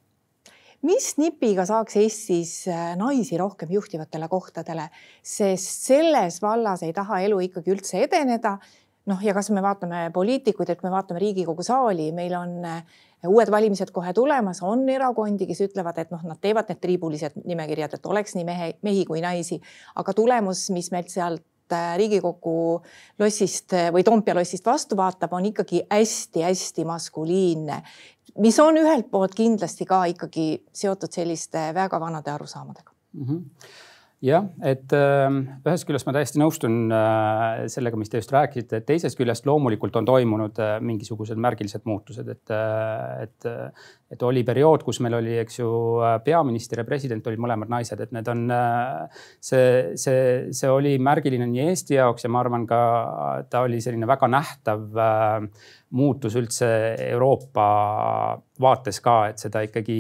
mis 0.83 1.13
nipiga 1.17 1.65
saaks 1.69 1.97
Eestis 2.01 2.53
äh, 2.71 2.93
naisi 2.99 3.39
rohkem 3.39 3.71
juhtivatele 3.71 4.29
kohtadele, 4.31 4.89
sest 5.23 5.87
selles 5.89 6.41
vallas 6.43 6.83
ei 6.83 6.93
taha 6.93 7.23
elu 7.27 7.39
ikkagi 7.49 7.75
üldse 7.75 8.03
edeneda. 8.07 8.57
noh, 9.05 9.19
ja 9.19 9.33
kas 9.35 9.49
me 9.51 9.59
vaatame 9.59 10.09
poliitikuid, 10.15 10.69
et 10.69 10.83
me 10.83 10.91
vaatame 10.91 11.19
Riigikogu 11.19 11.63
saali, 11.63 12.11
meil 12.15 12.35
on 12.39 12.53
uued 13.27 13.51
valimised 13.51 13.91
kohe 13.95 14.13
tulemas, 14.15 14.61
on 14.65 14.83
erakondi, 14.89 15.47
kes 15.47 15.63
ütlevad, 15.67 15.97
et 16.01 16.11
noh, 16.13 16.21
nad 16.27 16.39
teevad 16.43 16.69
need 16.71 16.81
triibulised 16.83 17.39
nimekirjad, 17.47 17.97
et 17.97 18.05
oleks 18.09 18.35
nii 18.37 18.45
mehe, 18.47 18.69
mehi 18.83 19.05
kui 19.07 19.23
naisi, 19.23 19.59
aga 19.99 20.15
tulemus, 20.15 20.67
mis 20.75 20.89
meilt 20.93 21.11
sealt 21.13 21.75
äh, 21.75 21.93
Riigikogu 21.99 22.81
lossist 23.21 23.75
äh, 23.77 23.89
või 23.95 24.03
Toompea 24.07 24.35
lossist 24.35 24.67
vastu 24.67 24.99
vaatab, 24.99 25.35
on 25.37 25.47
ikkagi 25.51 25.85
hästi-hästi 25.91 26.87
maskuliinne, 26.89 27.79
mis 28.39 28.59
on 28.59 28.77
ühelt 28.81 29.09
poolt 29.11 29.35
kindlasti 29.37 29.85
ka 29.85 30.05
ikkagi 30.13 30.47
seotud 30.73 31.11
selliste 31.11 31.71
väga 31.75 31.99
vanade 32.01 32.31
arusaamadega 32.31 32.91
mm. 33.13 33.25
-hmm 33.27 33.43
jah, 34.23 34.45
et 34.63 34.93
äh, 34.95 35.27
ühest 35.67 35.85
küljest 35.87 36.07
ma 36.07 36.13
täiesti 36.15 36.39
nõustun 36.39 36.77
äh, 36.95 37.63
sellega, 37.71 37.99
mis 37.99 38.11
te 38.11 38.21
just 38.21 38.31
rääkisite, 38.31 38.79
teisest 38.87 39.19
küljest 39.19 39.47
loomulikult 39.49 39.97
on 39.99 40.07
toimunud 40.07 40.61
äh, 40.63 40.77
mingisugused 40.83 41.39
märgilised 41.43 41.83
muutused, 41.89 42.29
et, 42.31 42.53
et, 43.19 43.49
et 44.15 44.23
oli 44.23 44.45
periood, 44.47 44.85
kus 44.87 45.01
meil 45.03 45.17
oli, 45.19 45.35
eks 45.43 45.59
ju, 45.59 45.69
peaminister 46.23 46.79
ja 46.79 46.87
president 46.87 47.27
olid 47.27 47.43
mõlemad 47.43 47.71
naised, 47.73 47.99
et 47.99 48.15
need 48.15 48.31
on, 48.31 48.45
see, 49.43 49.67
see, 49.99 50.23
see 50.55 50.71
oli 50.71 50.95
märgiline 51.03 51.49
nii 51.49 51.67
Eesti 51.73 51.99
jaoks 51.99 52.23
ja 52.23 52.31
ma 52.31 52.43
arvan 52.45 52.67
ka 52.69 52.81
ta 53.51 53.65
oli 53.67 53.81
selline 53.83 54.07
väga 54.07 54.31
nähtav 54.31 54.87
muutus 55.93 56.33
üldse 56.39 56.67
Euroopa 57.11 57.67
vaates 58.61 58.97
ka, 59.03 59.17
et 59.29 59.41
seda 59.41 59.61
ikkagi 59.65 59.97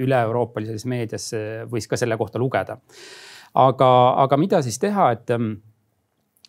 üle-euroopalises 0.00 0.86
meedias 0.88 1.28
võis 1.68 1.88
ka 1.90 1.98
selle 2.00 2.16
kohta 2.20 2.40
lugeda. 2.40 2.78
Aga, 3.54 3.88
aga 4.24 4.36
mida 4.40 4.58
siis 4.66 4.80
teha, 4.82 5.12
et, 5.14 5.30
ähm, 5.30 5.52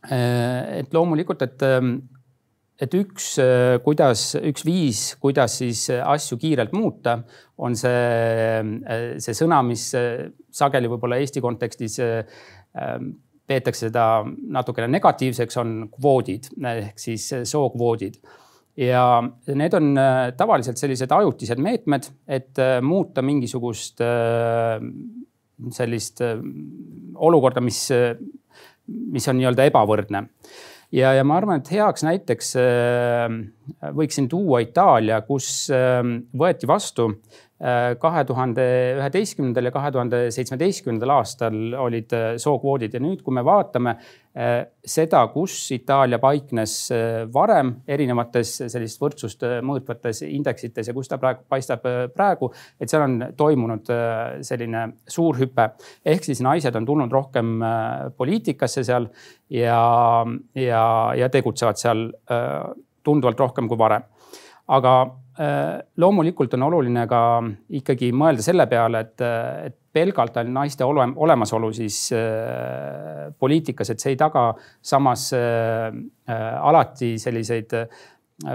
äh, 0.09 0.79
et 0.79 0.93
loomulikult, 0.93 1.41
et, 1.45 1.61
ähm, 1.61 1.99
et 2.81 2.93
üks, 2.97 3.37
äh, 3.37 3.77
kuidas, 3.85 4.33
üks 4.41 4.65
viis, 4.65 5.15
kuidas 5.21 5.59
siis 5.61 5.85
asju 5.93 6.37
kiirelt 6.41 6.73
muuta, 6.73 7.19
on 7.57 7.75
see, 7.77 7.91
äh, 8.89 9.19
see 9.21 9.37
sõna, 9.37 9.61
mis 9.63 9.93
sageli 10.49 10.89
võib-olla 10.89 11.21
Eesti 11.21 11.41
kontekstis 11.45 11.99
ähm, 12.01 13.11
peetakse 13.45 13.91
seda 13.91 14.25
natukene 14.25 14.89
negatiivseks, 14.89 15.57
on 15.61 15.75
kvoodid. 15.93 16.49
Ehk 16.57 16.97
siis 16.97 17.29
sookvoodid 17.45 18.17
ja 18.77 19.03
need 19.55 19.73
on 19.77 19.93
tavaliselt 20.37 20.77
sellised 20.81 21.11
ajutised 21.15 21.61
meetmed, 21.63 22.09
et 22.27 22.59
muuta 22.83 23.23
mingisugust 23.23 24.01
sellist 25.75 26.21
äh, 26.23 26.37
olukorda, 27.15 27.63
mis, 27.63 27.87
mis 28.87 29.27
on 29.31 29.39
nii-öelda 29.39 29.67
ebavõrdne. 29.69 30.25
ja, 30.95 31.13
ja 31.15 31.23
ma 31.27 31.39
arvan, 31.39 31.61
et 31.61 31.71
heaks 31.71 32.05
näiteks 32.07 32.55
äh, 32.61 33.25
võiksin 33.95 34.29
tuua 34.31 34.61
Itaalia, 34.65 35.21
kus 35.27 35.69
äh, 35.73 36.01
võeti 36.37 36.69
vastu 36.69 37.09
kahe 37.55 38.21
tuhande 38.27 38.63
üheteistkümnendal 38.97 39.69
ja 39.69 39.71
kahe 39.71 39.91
tuhande 39.95 40.17
seitsmeteistkümnendal 40.35 41.13
aastal 41.15 41.55
olid 41.85 42.11
sookvoodid 42.43 42.97
ja 42.97 42.99
nüüd, 42.99 43.21
kui 43.23 43.31
me 43.37 43.45
vaatame 43.47 43.95
Äh, 44.35 44.65
seda, 44.83 45.21
kus 45.31 45.53
Itaalia 45.71 46.17
paiknes 46.19 46.73
äh, 46.91 47.21
varem 47.31 47.69
erinevates 47.87 48.49
sellist 48.67 48.99
võrdsust 48.99 49.45
äh, 49.47 49.61
mõõtvates 49.63 50.25
indeksites 50.27 50.89
ja 50.89 50.95
kus 50.97 51.07
ta 51.07 51.15
praegu 51.21 51.45
paistab 51.47 51.85
praegu, 52.11 52.49
et 52.75 52.91
seal 52.91 53.05
on 53.05 53.15
toimunud 53.39 53.87
selline 54.43 54.81
suur 55.07 55.39
hüpe. 55.39 55.69
ehk 56.03 56.27
siis 56.27 56.43
naised 56.43 56.75
on 56.75 56.83
tulnud 56.85 57.15
rohkem 57.15 57.63
poliitikasse 58.17 58.83
seal 58.83 59.07
ja, 59.47 59.79
ja, 60.59 60.83
ja 61.15 61.31
tegutsevad 61.31 61.79
seal 61.79 62.09
tunduvalt 63.07 63.39
rohkem 63.39 63.71
kui 63.71 63.79
varem. 63.79 64.03
Aga 64.67 64.95
loomulikult 65.99 66.53
on 66.55 66.63
oluline 66.63 67.01
ka 67.11 67.19
ikkagi 67.75 68.07
mõelda 68.15 68.43
selle 68.45 68.63
peale, 68.71 69.01
et, 69.03 69.23
et 69.67 69.75
pelgalt 69.95 70.35
ainult 70.39 70.55
naiste 70.55 70.85
ole, 70.87 71.05
olemasolu 71.23 71.71
siis 71.75 71.99
äh, 72.15 73.29
poliitikas, 73.39 73.93
et 73.93 74.03
see 74.03 74.15
ei 74.15 74.19
taga 74.19 74.49
samas 74.83 75.29
äh, 75.37 75.87
äh, 76.29 76.67
alati 76.69 77.15
selliseid 77.21 77.75
äh, 77.79 77.87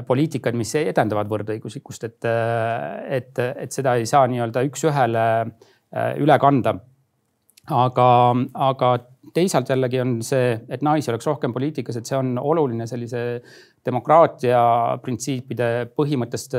poliitikaid, 0.07 0.59
mis 0.61 0.75
edendavad 0.83 1.31
võrdõiguslikkust, 1.33 2.09
et, 2.11 2.29
äh, 2.29 3.21
et, 3.21 3.41
et 3.65 3.73
seda 3.77 3.97
ei 3.97 4.09
saa 4.09 4.27
nii-öelda 4.29 4.65
üks-ühele 4.69 5.27
äh, 5.41 6.13
üle 6.21 6.39
kanda. 6.43 6.77
aga, 7.71 8.07
aga 8.67 8.95
teisalt 9.35 9.69
jällegi 9.71 10.01
on 10.03 10.17
see, 10.27 10.57
et 10.69 10.83
naisi 10.83 11.11
oleks 11.13 11.29
rohkem 11.29 11.53
poliitikas, 11.55 12.01
et 12.01 12.09
see 12.09 12.19
on 12.19 12.35
oluline 12.39 12.87
sellise 12.91 13.21
demokraatia 13.87 14.61
printsiipide 15.03 15.91
põhimõttest 15.97 16.55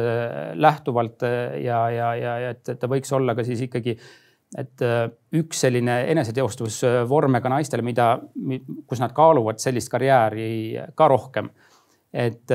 lähtuvalt 0.58 1.22
ja, 1.62 1.84
ja, 1.94 2.14
ja, 2.18 2.36
ja 2.46 2.54
et 2.56 2.72
ta 2.80 2.90
võiks 2.90 3.14
olla 3.14 3.36
ka 3.38 3.46
siis 3.46 3.62
ikkagi 3.68 3.94
äh, 3.94 4.06
et 4.60 4.84
äh, 4.84 5.06
üks 5.40 5.64
selline 5.64 6.02
eneseteostusvorme 6.12 7.40
ka 7.44 7.52
naistele, 7.54 7.86
mida, 7.88 8.14
kus 8.88 9.02
nad 9.04 9.14
kaaluvad 9.16 9.62
sellist 9.64 9.92
karjääri 9.92 10.48
ka 10.96 11.08
rohkem. 11.12 11.50
et 12.12 12.52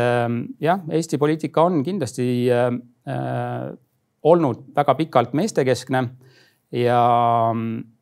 jah, 0.61 0.83
Eesti 0.93 1.17
poliitika 1.17 1.63
on 1.65 1.81
kindlasti 1.83 2.27
äh, 2.53 2.67
äh, 3.09 3.71
olnud 4.23 4.67
väga 4.77 4.95
pikalt 4.95 5.33
meestekeskne 5.33 6.03
ja, 6.77 7.01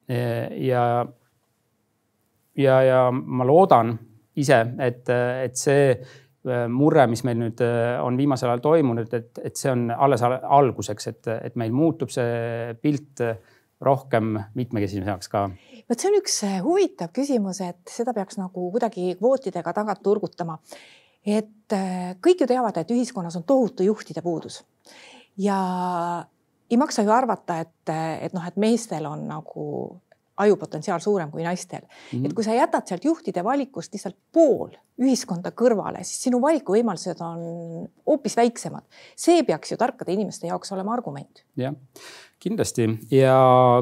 ja, 0.08 0.82
ja, 2.56 2.80
ja 2.82 3.00
ma 3.12 3.46
loodan 3.46 3.94
ise, 4.34 4.58
et, 4.82 5.06
et 5.44 5.54
see 5.54 5.92
äh, 5.92 6.14
murre, 6.68 7.06
mis 7.08 7.22
meil 7.24 7.38
nüüd 7.40 7.60
on 8.04 8.18
viimasel 8.20 8.50
ajal 8.50 8.60
toimunud, 8.60 9.12
et, 9.16 9.38
et 9.44 9.56
see 9.56 9.70
on 9.72 9.86
alles 9.90 10.20
alguseks, 10.22 11.06
et, 11.08 11.28
et 11.48 11.54
meil 11.56 11.72
muutub 11.72 12.12
see 12.12 12.74
pilt 12.82 13.22
rohkem 13.84 14.38
mitmekesisemaks 14.54 15.30
ka? 15.30 15.46
vot 15.88 16.00
see 16.00 16.10
on 16.10 16.18
üks 16.18 16.36
äh, 16.46 16.58
huvitav 16.64 17.12
küsimus, 17.16 17.60
et 17.64 17.82
seda 17.90 18.14
peaks 18.16 18.38
nagu 18.40 18.68
kuidagi 18.72 19.14
kvootidega 19.18 19.74
tagant 19.76 20.02
turgutama. 20.04 20.58
et 21.26 21.72
äh, 21.76 22.14
kõik 22.24 22.44
ju 22.44 22.50
teavad, 22.50 22.78
et 22.80 22.94
ühiskonnas 22.94 23.36
on 23.40 23.44
tohutu 23.48 23.86
juhtide 23.86 24.22
puudus 24.22 24.62
ja 25.38 25.58
ei 26.70 26.80
maksa 26.80 27.04
ju 27.04 27.12
arvata, 27.12 27.60
et, 27.60 27.92
et 28.24 28.32
noh, 28.32 28.46
et 28.46 28.56
meestel 28.56 29.06
on 29.06 29.26
nagu 29.28 29.66
ajupotentsiaal 30.40 31.02
suurem 31.02 31.30
kui 31.30 31.44
naistel 31.44 31.82
mm. 31.82 31.88
-hmm. 31.88 32.26
et 32.26 32.32
kui 32.32 32.44
sa 32.44 32.54
jätad 32.54 32.86
sealt 32.86 33.04
juhtide 33.04 33.44
valikust 33.44 33.92
lihtsalt 33.92 34.16
pool 34.32 34.70
ühiskonda 35.02 35.50
kõrvale, 35.56 36.04
siis 36.06 36.28
sinu 36.28 36.38
valikuvõimalused 36.42 37.22
on 37.26 37.40
hoopis 38.06 38.36
väiksemad. 38.38 38.84
see 39.16 39.42
peaks 39.42 39.72
ju 39.72 39.76
tarkade 39.80 40.12
inimeste 40.12 40.46
jaoks 40.46 40.72
olema 40.72 40.94
argument. 40.94 41.44
jah 41.56 41.74
kindlasti 42.44 42.86
ja 43.14 43.34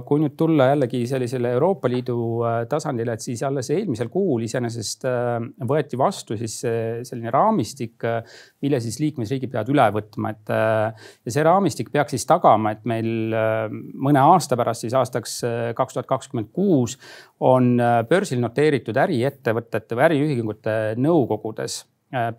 kui 0.06 0.20
nüüd 0.22 0.34
tulla 0.38 0.68
jällegi 0.70 1.02
sellisele 1.10 1.50
Euroopa 1.56 1.90
Liidu 1.90 2.16
äh, 2.46 2.58
tasandile, 2.70 3.16
et 3.16 3.24
siis 3.24 3.42
alles 3.46 3.70
eelmisel 3.74 4.10
kuul 4.12 4.44
iseenesest 4.46 5.06
äh, 5.08 5.32
võeti 5.68 5.98
vastu 5.98 6.36
siis 6.38 6.60
selline 6.62 7.32
raamistik, 7.34 7.96
äh, 8.06 8.38
mille 8.62 8.80
siis 8.84 9.00
liikmesriigid 9.02 9.50
peavad 9.52 9.72
üle 9.72 9.88
võtma, 9.96 10.32
et. 10.32 10.52
ja 10.52 11.32
see 11.34 11.42
raamistik 11.46 11.90
peaks 11.92 12.14
siis 12.14 12.26
tagama, 12.28 12.74
et 12.74 12.84
meil 12.88 13.34
mõne 13.72 14.22
aasta 14.22 14.56
pärast, 14.58 14.84
siis 14.84 14.94
aastaks 14.96 15.38
kaks 15.76 15.96
tuhat 15.96 16.08
kakskümmend 16.10 16.52
kuus 16.54 16.96
on 17.42 17.74
börsil 18.08 18.38
noteeritud 18.38 18.96
äriettevõtete 19.02 19.96
või 19.98 20.04
äriühingute 20.06 20.74
nõukogudes 21.02 21.80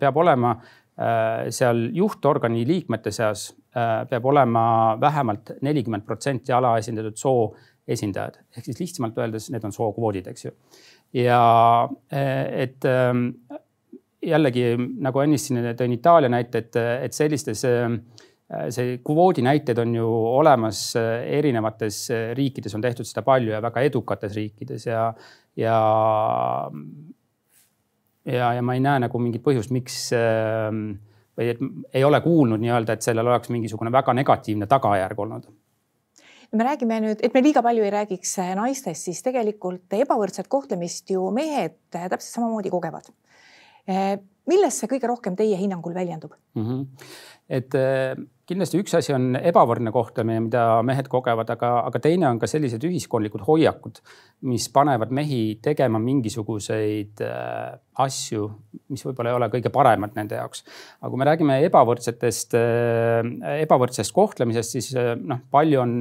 peab 0.00 0.16
olema 0.16 0.54
seal 1.52 1.82
juhtorgani 1.92 2.62
liikmete 2.64 3.10
seas 3.12 3.48
Äh, 3.74 4.04
peab 4.06 4.26
olema 4.30 4.94
vähemalt 5.00 5.50
nelikümmend 5.66 6.04
protsenti 6.06 6.52
alaesindatud 6.54 7.16
soo 7.18 7.48
esindajad 7.90 8.36
ehk 8.54 8.68
siis 8.68 8.78
lihtsamalt 8.78 9.16
öeldes, 9.18 9.48
need 9.50 9.64
on 9.66 9.72
sookvoodid, 9.74 10.28
eks 10.30 10.44
ju. 10.44 10.52
ja 11.18 11.40
et 12.62 12.86
ähm, 12.86 13.24
jällegi 14.22 14.76
nagu 14.78 15.24
ennist 15.24 15.50
siin 15.50 15.58
tõin 15.74 15.96
Itaalia 15.96 16.30
näite, 16.30 16.62
et, 16.62 16.78
et 17.08 17.18
sellistes 17.18 17.64
see 18.74 18.98
kvoodi 19.04 19.42
näited 19.42 19.78
on 19.80 19.94
ju 19.96 20.08
olemas 20.36 20.82
erinevates 20.96 22.06
riikides, 22.36 22.74
on 22.76 22.84
tehtud 22.84 23.08
seda 23.08 23.24
palju 23.26 23.54
ja 23.54 23.62
väga 23.64 23.86
edukates 23.88 24.34
riikides 24.36 24.86
ja, 24.86 25.06
ja 25.56 25.78
ja, 28.24 28.52
ja 28.58 28.62
ma 28.62 28.76
ei 28.76 28.84
näe 28.84 29.04
nagu 29.06 29.20
mingit 29.20 29.44
põhjust, 29.44 29.72
miks 29.74 30.10
või 31.34 31.50
et 31.50 31.60
ei 31.96 32.04
ole 32.04 32.20
kuulnud 32.24 32.60
nii-öelda, 32.62 32.96
et 32.96 33.06
sellel 33.06 33.32
oleks 33.32 33.50
mingisugune 33.52 33.92
väga 33.92 34.14
negatiivne 34.16 34.68
tagajärg 34.70 35.24
olnud 35.26 35.48
me 36.54 36.64
räägime 36.64 37.00
nüüd, 37.02 37.22
et 37.24 37.34
me 37.34 37.42
liiga 37.42 37.62
palju 37.64 37.84
ei 37.84 37.92
räägiks 37.94 38.36
naistest, 38.58 39.08
siis 39.08 39.22
tegelikult 39.26 39.96
ebavõrdset 39.98 40.48
kohtlemist 40.50 41.10
ju 41.10 41.26
mehed 41.34 41.76
täpselt 41.90 42.30
samamoodi 42.30 42.70
kogevad. 42.70 43.10
Milles 44.50 44.80
see 44.80 44.90
kõige 44.90 45.10
rohkem 45.10 45.36
teie 45.38 45.56
hinnangul 45.60 45.94
väljendub 45.96 46.34
mm? 46.54 46.64
-hmm. 46.64 47.10
et 47.48 47.78
kindlasti 48.48 48.80
üks 48.82 48.94
asi 48.98 49.12
on 49.14 49.38
ebavõrdne 49.38 49.92
kohtlemine, 49.94 50.42
mida 50.46 50.62
mehed 50.86 51.08
kogevad, 51.12 51.48
aga, 51.54 51.70
aga 51.88 52.00
teine 52.02 52.28
on 52.28 52.40
ka 52.40 52.48
sellised 52.50 52.84
ühiskondlikud 52.84 53.44
hoiakud, 53.46 54.00
mis 54.50 54.66
panevad 54.72 55.14
mehi 55.16 55.56
tegema 55.64 56.00
mingisuguseid 56.02 57.24
äh, 57.24 57.74
asju, 58.04 58.48
mis 58.92 59.04
võib-olla 59.06 59.32
ei 59.32 59.38
ole 59.38 59.50
kõige 59.54 59.72
paremad 59.74 60.16
nende 60.18 60.38
jaoks. 60.40 60.64
aga 61.00 61.12
kui 61.12 61.22
me 61.22 61.28
räägime 61.30 61.58
ebavõrdsetest 61.70 62.56
äh,, 62.60 63.32
ebavõrdsest 63.64 64.14
kohtlemisest, 64.16 64.78
siis 64.78 64.92
äh, 65.00 65.14
noh, 65.16 65.44
palju 65.54 65.84
on 65.84 65.98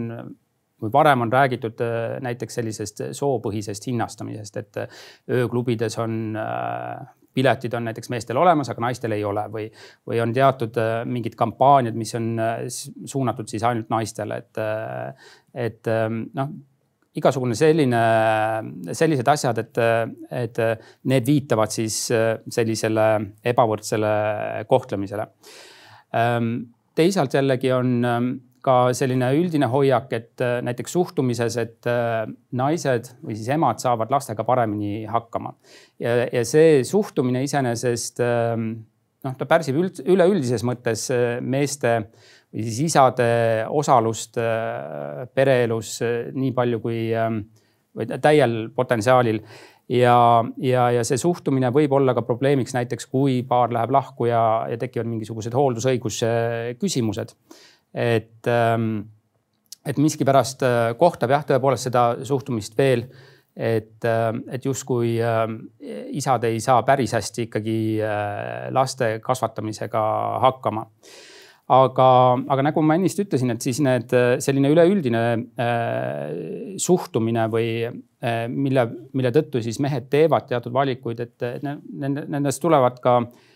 kui 0.84 0.92
varem 0.92 1.24
on 1.24 1.32
räägitud 1.32 1.80
äh, 1.80 2.20
näiteks 2.24 2.60
sellisest 2.60 3.06
soopõhisest 3.16 3.88
hinnastamisest, 3.88 4.58
et 4.60 4.84
äh, 4.84 5.04
ööklubides 5.32 5.96
on 6.04 6.36
äh, 6.36 7.12
piletid 7.34 7.74
on 7.74 7.88
näiteks 7.90 8.12
meestel 8.14 8.38
olemas, 8.38 8.70
aga 8.72 8.86
naistel 8.86 9.16
ei 9.16 9.24
ole 9.26 9.46
või, 9.54 9.66
või 10.10 10.22
on 10.24 10.34
teatud 10.36 10.78
äh, 10.82 10.92
mingid 11.10 11.38
kampaaniad, 11.40 11.98
mis 11.98 12.14
on 12.20 12.30
äh, 12.42 12.62
suunatud 12.70 13.50
siis 13.50 13.66
ainult 13.68 13.90
naistele, 13.94 14.38
et, 14.44 14.62
äh, 14.62 15.34
et 15.68 15.92
noh 16.34 16.54
igasugune 17.14 17.54
selline, 17.54 18.00
sellised 18.98 19.28
asjad, 19.30 19.60
et, 19.62 19.80
et 20.34 20.62
need 21.12 21.28
viitavad 21.28 21.70
siis 21.70 21.98
sellisele 22.10 23.04
ebavõrdsele 23.52 24.14
kohtlemisele. 24.66 25.28
Ähm, 26.18 26.50
teisalt 26.98 27.38
jällegi 27.38 27.70
on 27.76 27.94
ähm, 28.02 28.32
ka 28.64 28.76
selline 28.96 29.30
üldine 29.38 29.68
hoiak, 29.72 30.12
et 30.16 30.44
äh, 30.44 30.60
näiteks 30.66 30.96
suhtumises, 30.96 31.58
et 31.62 31.90
äh, 31.90 32.24
naised 32.56 33.12
või 33.24 33.36
siis 33.38 33.50
emad 33.56 33.82
saavad 33.84 34.14
lastega 34.14 34.46
paremini 34.48 35.04
hakkama. 35.10 35.54
ja, 36.00 36.24
ja 36.32 36.46
see 36.48 36.84
suhtumine 36.88 37.44
iseenesest 37.44 38.24
ähm, 38.24 38.70
noh, 39.26 39.36
ta 39.40 39.50
pärsib 39.50 39.80
üld, 39.82 40.00
üleüldises 40.06 40.64
mõttes 40.68 41.10
äh, 41.14 41.42
meeste 41.42 41.98
või 42.54 42.68
siis 42.68 42.80
isade 42.92 43.28
osalust 43.74 44.38
pereelus 45.34 45.96
nii 46.38 46.52
palju 46.54 46.80
kui 46.84 47.08
ähm, 47.18 47.40
või 47.98 48.06
täiel 48.22 48.54
potentsiaalil 48.76 49.40
ja, 49.90 50.18
ja, 50.62 50.88
ja 50.94 51.04
see 51.08 51.20
suhtumine 51.20 51.72
võib 51.74 51.94
olla 51.98 52.14
ka 52.16 52.24
probleemiks 52.26 52.76
näiteks, 52.78 53.08
kui 53.12 53.42
paar 53.48 53.74
läheb 53.74 53.94
lahku 53.94 54.30
ja, 54.30 54.44
ja 54.70 54.78
tekivad 54.82 55.10
mingisugused 55.10 55.56
hooldusõiguse 55.58 56.30
küsimused 56.82 57.36
et, 57.94 58.48
ähm, 58.48 59.06
et 59.86 60.00
miskipärast 60.02 60.66
äh, 60.66 60.94
kohtab 61.00 61.34
jah, 61.36 61.46
tõepoolest 61.48 61.90
seda 61.90 62.06
suhtumist 62.26 62.78
veel, 62.78 63.06
et, 63.54 64.00
ähm, 64.10 64.42
et 64.50 64.66
justkui 64.66 65.20
ähm, 65.22 65.60
isad 66.18 66.48
ei 66.50 66.58
saa 66.64 66.82
päris 66.88 67.14
hästi 67.14 67.48
ikkagi 67.48 67.78
äh, 68.02 68.72
laste 68.74 69.20
kasvatamisega 69.24 70.02
hakkama. 70.48 70.88
Aga, 71.74 72.08
aga 72.52 72.64
nagu 72.66 72.82
ma 72.84 72.98
ennist 72.98 73.22
ütlesin, 73.24 73.54
et 73.54 73.64
siis 73.64 73.78
need 73.82 74.12
selline 74.44 74.68
üleüldine 74.74 75.22
äh, 75.64 76.74
suhtumine 76.82 77.46
või 77.54 77.70
äh, 77.88 78.44
mille, 78.52 78.84
mille 79.16 79.32
tõttu 79.32 79.62
siis 79.64 79.80
mehed 79.82 80.10
teevad 80.12 80.50
teatud 80.50 80.76
valikuid, 80.76 81.24
et 81.24 81.64
nende, 81.64 82.26
nendest 82.28 82.60
tulevad 82.62 83.00
ka 83.02 83.22
äh, 83.22 83.53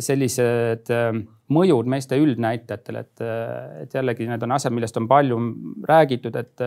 sellised 0.00 0.90
äh, 0.94 1.16
mõjud 1.52 1.88
meeste 1.90 2.18
üldnäitajatele, 2.18 3.00
et, 3.02 3.22
et 3.82 3.94
jällegi 3.94 4.26
need 4.26 4.42
on 4.42 4.54
asjad, 4.56 4.74
millest 4.74 4.96
on 4.98 5.08
palju 5.10 5.38
räägitud, 5.86 6.36
et 6.38 6.62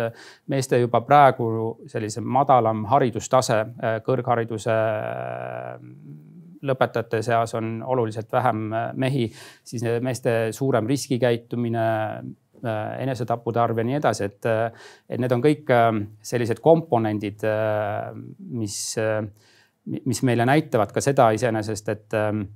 meeste 0.52 0.80
juba 0.80 1.02
praegu 1.08 1.50
sellise 1.92 2.24
madalam 2.24 2.86
haridustase, 2.92 3.60
kõrghariduse 4.06 4.76
lõpetajate 6.70 7.22
seas 7.24 7.56
on 7.56 7.80
oluliselt 7.88 8.32
vähem 8.32 8.70
mehi, 9.00 9.28
siis 9.68 9.84
meeste 10.04 10.54
suurem 10.56 10.88
riskikäitumine, 10.88 11.88
enesetappude 13.00 13.60
arv 13.60 13.80
ja 13.80 13.88
nii 13.88 14.00
edasi, 14.00 14.28
et, 14.28 14.48
et 15.08 15.20
need 15.20 15.36
on 15.36 15.44
kõik 15.44 15.72
sellised 16.32 16.60
komponendid, 16.64 17.44
mis, 18.60 18.80
mis 19.86 20.24
meile 20.28 20.48
näitavad 20.48 20.92
ka 20.96 21.04
seda 21.04 21.30
iseenesest, 21.36 21.96
et 21.96 22.20
Äh, 22.20 22.48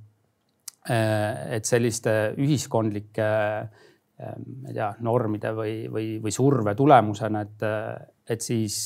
et 0.84 1.64
selliste 1.64 2.34
ühiskondlike 2.36 3.26
äh, 3.26 3.84
ma 4.36 4.70
ei 4.70 4.74
tea, 4.76 4.90
normide 5.02 5.54
või, 5.56 5.76
või, 5.90 6.08
või 6.22 6.32
surve 6.34 6.74
tulemusena, 6.78 7.40
et, 7.44 7.64
et 8.30 8.44
siis 8.44 8.76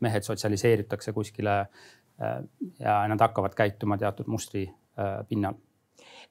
mehed 0.00 0.24
sotsialiseeritakse 0.26 1.12
kuskile 1.12 1.58
äh, 1.60 2.38
ja 2.80 3.02
nad 3.08 3.20
hakkavad 3.20 3.54
käituma 3.58 3.98
teatud 3.98 4.30
mustri 4.32 4.66
pinnal. 5.28 5.54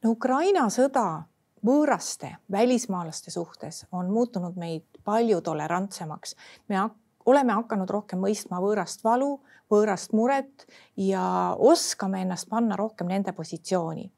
no 0.03 0.11
Ukraina 0.13 0.67
sõda 0.69 1.23
võõraste 1.65 2.35
välismaalaste 2.51 3.31
suhtes 3.31 3.85
on 3.91 4.11
muutunud 4.13 4.57
meid 4.57 4.85
palju 5.03 5.41
tolerantsemaks. 5.41 6.35
me 6.67 6.89
oleme 7.25 7.53
hakanud 7.53 7.89
rohkem 7.89 8.19
mõistma 8.19 8.61
võõrast 8.61 9.03
valu, 9.03 9.39
võõrast 9.71 10.13
muret 10.13 10.65
ja 10.97 11.55
oskame 11.57 12.21
ennast 12.21 12.49
panna 12.49 12.75
rohkem 12.75 13.07
nende 13.07 13.33
positsiooni 13.33 14.09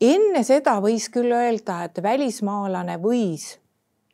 enne 0.00 0.42
seda 0.46 0.78
võis 0.82 1.08
küll 1.12 1.32
öelda, 1.32 1.84
et 1.84 2.02
välismaalane 2.02 2.98
võis 3.02 3.54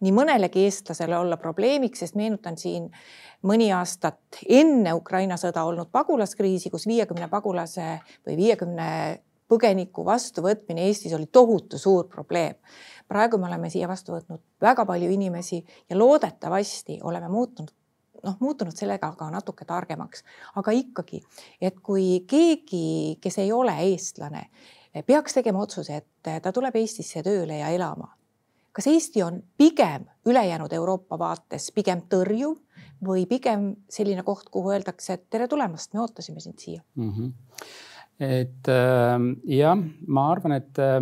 nii 0.01 0.13
mõnelegi 0.17 0.65
eestlasele 0.65 1.19
olla 1.19 1.37
probleemiks, 1.41 2.01
sest 2.01 2.17
meenutan 2.17 2.57
siin 2.61 2.89
mõni 3.47 3.69
aastat 3.77 4.41
enne 4.49 4.95
Ukraina 4.97 5.37
sõda 5.41 5.65
olnud 5.69 5.91
pagulaskriisi, 5.93 6.71
kus 6.73 6.87
viiekümne 6.89 7.29
pagulase 7.29 7.99
või 8.27 8.37
viiekümne 8.39 8.89
põgeniku 9.51 10.05
vastuvõtmine 10.07 10.87
Eestis 10.87 11.13
oli 11.17 11.27
tohutu 11.27 11.79
suur 11.79 12.09
probleem. 12.09 12.55
praegu 13.09 13.39
me 13.39 13.47
oleme 13.47 13.71
siia 13.71 13.89
vastu 13.89 14.13
võtnud 14.13 14.41
väga 14.63 14.85
palju 14.87 15.11
inimesi 15.11 15.65
ja 15.91 15.99
loodetavasti 15.99 17.01
oleme 17.03 17.29
muutunud 17.29 17.73
noh, 18.25 18.37
muutunud 18.41 18.77
sellega 18.77 19.13
ka 19.17 19.31
natuke 19.31 19.65
targemaks, 19.65 20.25
aga 20.61 20.71
ikkagi, 20.77 21.23
et 21.61 21.81
kui 21.81 22.25
keegi, 22.29 23.17
kes 23.21 23.39
ei 23.39 23.53
ole 23.53 23.73
eestlane, 23.89 24.47
peaks 25.07 25.37
tegema 25.37 25.63
otsuse, 25.63 26.01
et 26.01 26.43
ta 26.43 26.53
tuleb 26.53 26.77
Eestisse 26.81 27.23
tööle 27.23 27.61
ja 27.61 27.69
elama. 27.75 28.15
kas 28.73 28.87
Eesti 28.87 29.23
on 29.23 29.43
pigem 29.59 30.05
ülejäänud 30.27 30.73
Euroopa 30.73 31.19
vaates 31.19 31.73
pigem 31.75 32.03
tõrjuv 32.09 32.57
või 33.07 33.27
pigem 33.27 33.75
selline 33.89 34.23
koht, 34.23 34.49
kuhu 34.51 34.71
öeldakse, 34.71 35.13
et 35.13 35.25
tere 35.31 35.49
tulemast, 35.49 35.93
me 35.95 36.01
ootasime 36.01 36.41
sind 36.41 36.59
siia 36.59 36.83
mm? 36.95 37.11
-hmm. 37.11 37.33
et 38.21 38.69
äh, 38.69 39.19
jah, 39.57 39.79
ma 40.07 40.31
arvan, 40.33 40.53
et 40.53 40.79
äh, 40.79 41.01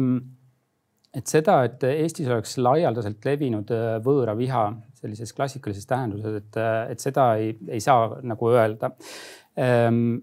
et 1.14 1.26
seda, 1.30 1.62
et 1.66 1.84
Eestis 1.88 2.28
oleks 2.28 2.56
laialdaselt 2.60 3.24
levinud 3.24 3.70
äh, 3.74 3.96
võõra 4.04 4.36
viha 4.38 4.64
sellises 4.98 5.32
klassikalises 5.36 5.86
tähenduses, 5.88 6.40
et, 6.42 6.58
äh, 6.60 6.80
et 6.92 7.02
seda 7.02 7.30
ei, 7.40 7.54
ei 7.68 7.80
saa 7.80 8.18
nagu 8.26 8.50
öelda 8.52 8.92
ähm, 9.58 10.18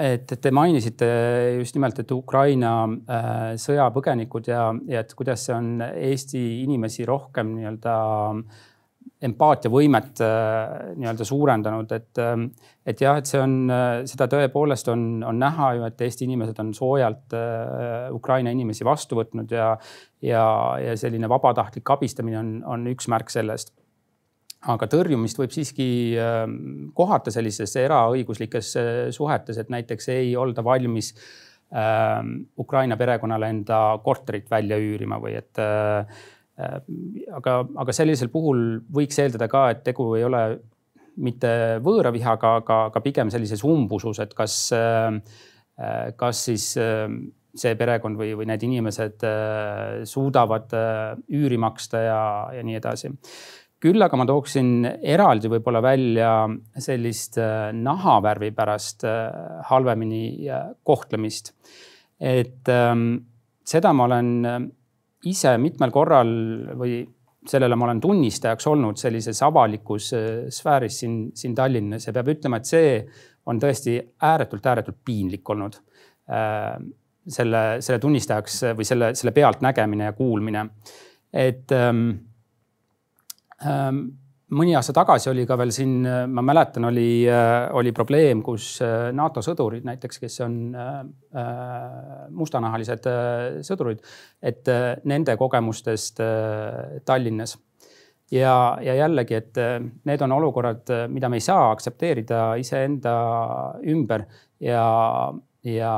et 0.00 0.34
te 0.40 0.50
mainisite 0.54 1.06
just 1.58 1.76
nimelt, 1.76 1.98
et 2.02 2.12
Ukraina 2.14 2.74
äh, 2.84 3.40
sõjapõgenikud 3.60 4.50
ja, 4.50 4.68
ja 4.90 5.02
et 5.04 5.14
kuidas 5.16 5.46
see 5.46 5.54
on 5.54 5.74
Eesti 5.84 6.42
inimesi 6.64 7.06
rohkem 7.08 7.54
nii-öelda 7.58 7.96
empaatiavõimet 9.24 10.22
äh, 10.24 10.72
nii-öelda 10.98 11.26
suurendanud, 11.28 11.94
et, 11.94 12.10
äh, 12.22 12.34
et 12.90 13.04
jah, 13.06 13.20
et 13.20 13.30
see 13.30 13.40
on, 13.40 13.56
seda 14.10 14.28
tõepoolest 14.32 14.90
on, 14.92 15.06
on 15.26 15.38
näha 15.40 15.70
ju, 15.78 15.86
et 15.86 16.04
Eesti 16.08 16.26
inimesed 16.26 16.58
on 16.64 16.74
soojalt 16.76 17.38
Ukraina 18.14 18.52
inimesi 18.54 18.86
vastu 18.86 19.20
võtnud 19.20 19.54
ja, 19.54 19.72
ja, 20.26 20.44
ja 20.82 20.98
selline 20.98 21.30
vabatahtlik 21.30 21.94
abistamine 21.96 22.40
on, 22.42 22.54
on 22.76 22.90
üks 22.90 23.10
märk 23.12 23.32
sellest 23.32 23.76
aga 24.72 24.88
tõrjumist 24.90 25.38
võib 25.38 25.52
siiski 25.54 25.86
ähm, 26.20 26.54
kohata 26.96 27.32
sellistes 27.34 27.74
eraõiguslikes 27.80 28.70
äh, 28.80 28.92
suhetes, 29.14 29.58
et 29.60 29.72
näiteks 29.72 30.08
ei 30.14 30.32
olda 30.40 30.64
valmis 30.64 31.12
ähm, 31.74 32.36
Ukraina 32.60 32.96
perekonnale 33.00 33.50
enda 33.52 33.80
korterit 34.04 34.48
välja 34.52 34.78
üürima 34.80 35.20
või 35.22 35.36
et 35.40 35.60
äh, 35.62 36.22
äh, 36.60 36.78
aga, 37.36 37.60
aga 37.84 37.96
sellisel 37.96 38.32
puhul 38.32 38.80
võiks 38.94 39.20
eeldada 39.20 39.50
ka, 39.52 39.68
et 39.74 39.84
tegu 39.86 40.14
ei 40.18 40.24
ole 40.24 40.44
mitte 41.14 41.78
võõravihaga, 41.84 42.56
aga, 42.62 42.78
aga 42.88 43.00
pigem 43.04 43.30
sellises 43.30 43.60
umbusus, 43.62 44.18
et 44.18 44.32
kas, 44.34 44.56
kas 46.18 46.40
siis 46.48 46.64
see 46.74 47.76
perekond 47.78 48.18
või, 48.18 48.32
või 48.34 48.48
need 48.50 48.64
inimesed 48.66 49.22
suudavad 50.10 50.74
üüri 51.30 51.60
maksta 51.62 52.00
ja, 52.02 52.18
ja 52.56 52.64
nii 52.66 52.80
edasi 52.80 53.12
küll 53.84 54.00
aga 54.00 54.16
ma 54.16 54.24
tooksin 54.24 54.86
eraldi 55.02 55.50
võib-olla 55.52 55.82
välja 55.84 56.30
sellist 56.80 57.36
nahavärvi 57.36 58.48
pärast 58.56 59.04
halvemini 59.68 60.48
kohtlemist. 60.82 61.52
et 62.18 62.68
ähm, 62.72 63.18
seda 63.64 63.92
ma 63.92 64.06
olen 64.08 64.30
ise 65.28 65.52
mitmel 65.60 65.92
korral 65.92 66.32
või 66.80 67.02
sellele 67.48 67.76
ma 67.76 67.88
olen 67.88 68.00
tunnistajaks 68.00 68.66
olnud 68.70 68.98
sellises 69.00 69.42
avalikus 69.44 70.10
äh, 70.16 70.26
sfääris 70.52 70.98
siin, 71.02 71.16
siin 71.36 71.54
Tallinnas 71.54 72.08
ja 72.08 72.14
peab 72.16 72.32
ütlema, 72.32 72.60
et 72.60 72.68
see 72.68 72.92
on 73.50 73.60
tõesti 73.60 73.98
ääretult, 74.24 74.66
ääretult 74.66 75.00
piinlik 75.04 75.50
olnud. 75.52 75.76
Äh, 76.32 76.76
selle, 77.24 77.62
selle 77.80 78.00
tunnistajaks 78.00 78.58
või 78.76 78.84
selle, 78.84 79.14
selle 79.16 79.32
pealtnägemine 79.32 80.10
ja 80.10 80.12
kuulmine. 80.16 80.66
et 81.32 81.72
ähm, 81.72 82.10
mõni 84.54 84.74
aasta 84.76 84.92
tagasi 84.94 85.30
oli 85.30 85.44
ka 85.48 85.56
veel 85.58 85.72
siin, 85.74 86.04
ma 86.04 86.42
mäletan, 86.44 86.86
oli, 86.90 87.24
oli 87.78 87.92
probleem, 87.96 88.42
kus 88.44 88.76
äh, 88.84 89.08
NATO 89.16 89.42
sõdurid 89.44 89.86
näiteks, 89.86 90.20
kes 90.22 90.40
on 90.44 90.56
äh, 90.76 90.98
äh, 91.40 92.26
mustanahalised 92.34 93.08
sõdurid, 93.66 94.04
et 94.42 94.68
nende 95.08 95.36
kogemustest 95.40 96.20
Tallinnas. 97.04 97.56
ja, 98.32 98.54
ja 98.82 98.94
jällegi, 98.94 99.34
et 99.34 99.58
need 100.04 100.22
on 100.22 100.32
olukorrad, 100.32 100.92
mida 101.08 101.28
me 101.28 101.40
ei 101.40 101.44
saa 101.44 101.70
aktsepteerida 101.72 102.54
iseenda 102.60 103.16
ümber 103.86 104.26
ja, 104.60 104.86
ja, 105.64 105.94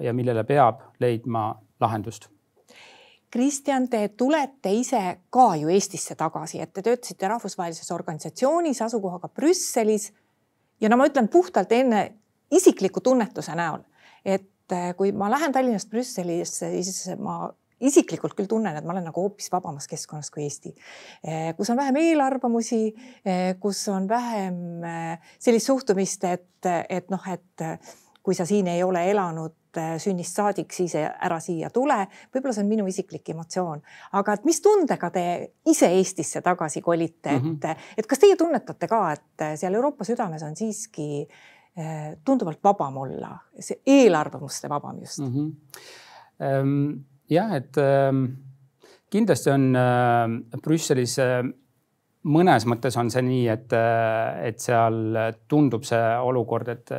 ja 0.00 0.12
millele 0.12 0.44
peab 0.44 0.84
leidma 1.00 1.50
lahendust 1.80 2.28
Kristjan, 3.30 3.86
te 3.86 4.08
tulete 4.18 4.72
ise 4.74 5.00
ka 5.30 5.52
ju 5.54 5.70
Eestisse 5.70 6.16
tagasi, 6.18 6.58
et 6.62 6.72
te 6.74 6.82
töötasite 6.82 7.28
rahvusvahelises 7.30 7.92
organisatsioonis 7.94 8.82
asukohaga 8.82 9.28
Brüsselis. 9.28 10.10
ja 10.80 10.88
no 10.88 10.96
ma 10.96 11.06
ütlen 11.06 11.28
puhtalt 11.28 11.72
enne 11.72 12.00
isikliku 12.50 13.00
tunnetuse 13.00 13.54
näol, 13.54 13.84
et 14.24 14.74
eh, 14.74 14.94
kui 14.96 15.12
ma 15.12 15.30
lähen 15.30 15.52
Tallinnast 15.52 15.90
Brüsselisse, 15.90 16.72
siis 16.82 17.14
ma 17.22 17.52
isiklikult 17.80 18.34
küll 18.34 18.50
tunnen, 18.50 18.76
et 18.76 18.84
ma 18.84 18.96
olen 18.96 19.06
nagu 19.06 19.22
hoopis 19.22 19.46
vabamas 19.52 19.86
keskkonnas 19.88 20.30
kui 20.34 20.48
Eesti, 20.48 20.74
eh, 21.22 21.54
kus 21.56 21.70
on 21.70 21.78
vähem 21.78 22.02
eelarvamusi, 22.02 22.82
eh, 23.24 23.54
kus 23.62 23.86
on 23.94 24.08
vähem 24.08 24.82
sellist 25.38 25.70
suhtumist, 25.70 26.24
et, 26.24 26.70
et 26.88 27.14
noh, 27.14 27.30
et 27.30 27.66
kui 28.22 28.34
sa 28.34 28.44
siin 28.44 28.66
ei 28.74 28.82
ole 28.82 29.06
elanud 29.10 29.54
Äh, 29.76 29.98
sünnist 30.02 30.34
saadik, 30.34 30.72
siis 30.74 30.96
ära 30.98 31.36
siia 31.38 31.68
tule. 31.70 31.94
võib-olla 32.34 32.54
see 32.56 32.64
on 32.64 32.70
minu 32.72 32.86
isiklik 32.90 33.28
emotsioon, 33.30 33.78
aga 34.18 34.34
et 34.34 34.48
mis 34.48 34.58
tundega 34.64 35.10
te 35.14 35.22
ise 35.70 35.86
Eestisse 35.94 36.42
tagasi 36.42 36.80
kolite, 36.82 37.36
et 37.36 37.42
mm, 37.42 37.52
-hmm. 37.62 37.76
et 37.96 38.06
kas 38.06 38.18
teie 38.18 38.34
tunnetate 38.36 38.88
ka, 38.90 39.12
et 39.12 39.44
seal 39.60 39.74
Euroopa 39.74 40.04
südames 40.04 40.42
on 40.42 40.56
siiski 40.56 41.28
äh, 41.78 42.16
tunduvalt 42.24 42.58
vabam 42.64 42.96
olla, 42.96 43.30
see 43.60 43.78
eelarvamuste 43.86 44.68
vabam 44.68 44.98
just 44.98 45.18
mm? 45.18 45.54
-hmm. 46.40 46.98
jah, 47.30 47.54
et 47.54 47.76
ähm, 47.78 48.24
kindlasti 49.10 49.50
on 49.50 49.76
äh, 49.76 50.60
Brüsselis 50.62 51.16
mõnes 52.24 52.66
mõttes 52.66 52.98
on 52.98 53.10
see 53.10 53.22
nii, 53.22 53.48
et, 53.48 53.72
et 54.42 54.58
seal 54.58 55.16
tundub 55.48 55.84
see 55.84 56.18
olukord, 56.18 56.68
et 56.68 56.90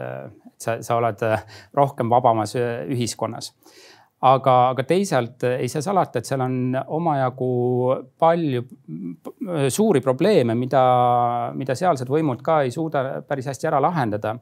sa, 0.61 0.77
sa 0.83 0.97
oled 0.99 1.23
äh, 1.27 1.45
rohkem 1.77 2.11
vabamas 2.11 2.55
äh, 2.59 2.83
ühiskonnas. 2.91 3.53
aga, 4.21 4.55
aga 4.69 4.83
teisalt 4.85 5.43
äh, 5.49 5.61
ei 5.63 5.69
saa 5.71 5.81
salata, 5.81 6.21
et 6.21 6.29
seal 6.29 6.43
on 6.45 6.75
omajagu 6.97 7.53
palju 8.21 8.65
suuri 9.73 10.01
probleeme, 10.01 10.55
mida, 10.55 10.83
mida 11.57 11.75
sealsed 11.77 12.09
võimud 12.09 12.43
ka 12.45 12.61
ei 12.65 12.71
suuda 12.71 13.23
päris 13.27 13.49
hästi 13.49 13.71
ära 13.71 13.81
lahendada 13.81 14.37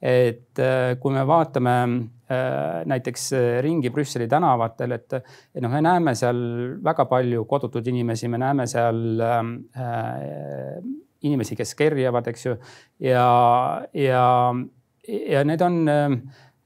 et 0.00 0.56
kui 0.96 1.12
me 1.12 1.22
vaatame 1.28 1.74
näiteks 2.88 3.26
ringi 3.60 3.90
Brüsseli 3.92 4.24
tänavatel, 4.32 4.94
et, 4.96 5.18
et 5.52 5.60
noh, 5.60 5.68
me 5.68 5.82
näeme 5.84 6.14
seal 6.16 6.40
väga 6.80 7.04
palju 7.10 7.44
kodutuid 7.50 7.90
inimesi, 7.92 8.30
me 8.32 8.40
näeme 8.40 8.64
seal 8.70 9.20
äh, 9.20 9.50
inimesi, 11.26 11.56
kes 11.56 11.74
kerjavad, 11.78 12.28
eks 12.30 12.46
ju. 12.46 12.56
ja, 13.04 13.26
ja 13.94 14.24
ja 15.08 15.42
need 15.48 15.62
on, 15.64 15.78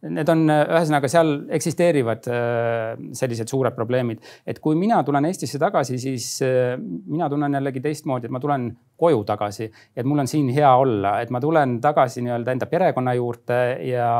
need 0.04 0.30
on, 0.30 0.42
ühesõnaga 0.50 1.08
seal 1.10 1.32
eksisteerivad 1.56 2.28
äh, 2.28 3.04
sellised 3.16 3.50
suured 3.50 3.76
probleemid. 3.76 4.20
et 4.46 4.58
kui 4.62 4.76
mina 4.78 5.00
tulen 5.04 5.28
Eestisse 5.28 5.60
tagasi, 5.62 5.98
siis 6.02 6.28
äh, 6.44 6.74
mina 6.78 7.28
tunnen 7.32 7.54
jällegi 7.58 7.82
teistmoodi, 7.84 8.28
et 8.28 8.34
ma 8.34 8.42
tulen 8.42 8.68
koju 9.00 9.24
tagasi, 9.28 9.70
et 9.96 10.06
mul 10.06 10.24
on 10.24 10.30
siin 10.30 10.50
hea 10.54 10.70
olla, 10.76 11.18
et 11.22 11.32
ma 11.34 11.40
tulen 11.42 11.78
tagasi 11.84 12.24
nii-öelda 12.24 12.56
enda 12.56 12.70
perekonna 12.70 13.14
juurde 13.16 13.60
ja, 13.88 14.10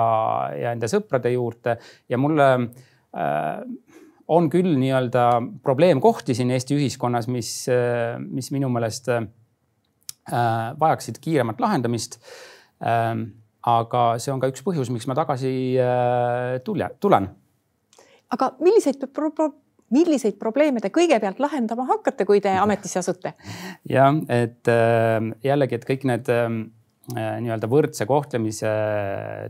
ja 0.57 0.75
enda 0.75 0.91
sõprade 0.91 1.35
juurde. 1.35 1.77
Ja 2.09 2.19
mulle 2.21 2.49
äh, 2.55 3.63
on 4.29 4.49
küll 4.53 4.75
nii-öelda 4.81 5.29
probleemkohti 5.65 6.37
siin 6.37 6.53
Eesti 6.55 6.79
ühiskonnas, 6.79 7.29
mis, 7.29 7.53
äh, 7.69 8.17
mis 8.19 8.51
minu 8.55 8.71
meelest 8.73 9.11
äh, 9.13 9.25
vajaksid 10.81 11.21
kiiremat 11.25 11.61
lahendamist. 11.61 12.21
Äh, 12.85 13.27
aga 13.67 14.05
see 14.23 14.33
on 14.35 14.43
ka 14.43 14.51
üks 14.53 14.65
põhjus, 14.65 14.93
miks 14.93 15.09
ma 15.11 15.17
tagasi 15.19 15.53
äh, 15.81 16.61
tulja, 16.65 16.91
tulen. 17.01 17.29
aga 18.35 18.55
milliseid 18.61 19.03
pro 19.13 19.31
pro 19.31 19.51
milliseid 19.95 20.39
probleeme 20.41 20.81
te 20.81 20.89
kõigepealt 20.91 21.39
lahendama 21.39 21.85
hakkate, 21.87 22.25
kui 22.27 22.41
te 22.43 22.51
ametisse 22.59 22.99
asute? 22.99 23.35
jah, 23.97 24.17
et 24.29 24.73
äh, 24.73 25.21
jällegi, 25.45 25.79
et 25.79 25.87
kõik 25.89 26.09
need 26.09 26.33
ähm, 26.33 26.65
Äh, 26.67 26.84
nii-öelda 27.13 27.69
võrdse 27.69 28.07
kohtlemise 28.09 28.71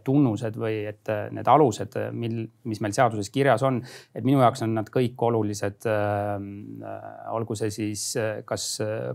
tunnused 0.07 0.57
või 0.59 0.81
et 0.91 1.11
äh, 1.13 1.29
need 1.35 1.49
alused, 1.51 1.95
mil, 2.17 2.41
mis 2.67 2.81
meil 2.83 2.95
seaduses 2.97 3.31
kirjas 3.35 3.63
on, 3.67 3.79
et 4.15 4.27
minu 4.27 4.41
jaoks 4.43 4.65
on 4.67 4.75
nad 4.75 4.91
kõik 4.93 5.23
olulised. 5.29 5.87
Ähm, 5.91 6.83
äh, 6.83 7.07
olgu 7.35 7.57
see 7.59 7.71
siis 7.75 8.05
kas 8.47 8.67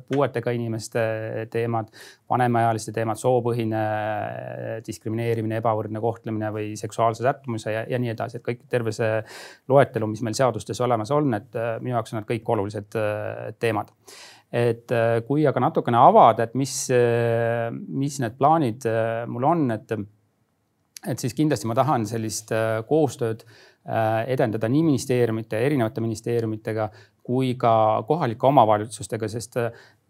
puuetega 0.08 0.54
inimeste 0.56 1.02
teemad, 1.52 1.92
vanemaealiste 2.32 2.94
teemad, 2.96 3.20
soopõhine 3.20 3.84
diskrimineerimine, 4.88 5.60
ebavõrdne 5.60 6.02
kohtlemine 6.04 6.52
või 6.56 6.74
seksuaalse 6.80 7.26
sättumuse 7.26 7.76
ja, 7.76 7.86
ja 7.90 8.00
nii 8.02 8.14
edasi, 8.16 8.40
et 8.40 8.46
kõik 8.46 8.66
terve 8.72 8.94
see 8.96 9.22
loetelu, 9.72 10.10
mis 10.12 10.24
meil 10.26 10.38
seadustes 10.38 10.80
olemas 10.86 11.12
on, 11.16 11.34
et 11.38 11.56
minu 11.84 11.98
jaoks 11.98 12.16
on 12.16 12.22
nad 12.22 12.30
kõik 12.30 12.56
olulised 12.56 13.00
teemad 13.60 13.92
et 14.50 14.92
äh, 14.92 15.20
kui 15.28 15.46
aga 15.48 15.62
natukene 15.62 16.00
avada, 16.02 16.48
et 16.48 16.56
mis, 16.58 16.74
äh, 16.94 17.70
mis 17.72 18.18
need 18.22 18.38
plaanid 18.40 18.86
äh, 18.90 19.26
mul 19.30 19.46
on, 19.46 19.68
et, 19.76 19.94
et 21.06 21.22
siis 21.22 21.38
kindlasti 21.38 21.70
ma 21.70 21.78
tahan 21.78 22.08
sellist 22.10 22.54
koostööd 22.90 23.46
edendada 24.30 24.68
nii 24.70 24.82
ministeeriumite, 24.86 25.58
erinevate 25.66 26.02
ministeeriumitega 26.04 26.90
kui 27.26 27.54
ka 27.58 27.72
kohalike 28.06 28.46
omavalitsustega, 28.50 29.30
sest 29.32 29.56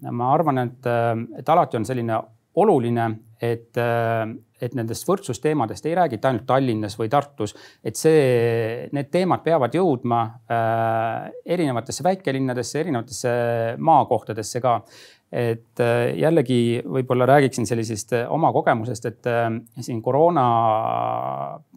ma 0.09 0.31
arvan, 0.33 0.63
et, 0.65 0.89
et 1.39 1.51
alati 1.53 1.77
on 1.77 1.85
selline 1.87 2.17
oluline, 2.59 3.07
et, 3.41 3.77
et 4.59 4.73
nendest 4.75 5.07
võrdsusteemadest 5.07 5.85
ei 5.87 5.95
räägita 5.95 6.29
ainult 6.29 6.45
Tallinnas 6.49 6.97
või 6.99 7.11
Tartus, 7.11 7.55
et 7.83 7.95
see, 7.99 8.89
need 8.95 9.11
teemad 9.13 9.43
peavad 9.45 9.75
jõudma 9.75 10.19
äh, 10.51 11.29
erinevatesse 11.55 12.03
väikelinnadesse, 12.05 12.81
erinevatesse 12.83 13.31
maakohtadesse 13.77 14.61
ka. 14.63 14.79
Et 15.29 15.81
äh, 15.83 16.15
jällegi 16.17 16.81
võib-olla 16.89 17.27
räägiksin 17.29 17.67
sellisest 17.69 18.15
äh, 18.17 18.25
oma 18.33 18.49
kogemusest, 18.53 19.05
et 19.05 19.29
äh, 19.29 19.45
siin 19.77 20.01
koroona 20.01 20.45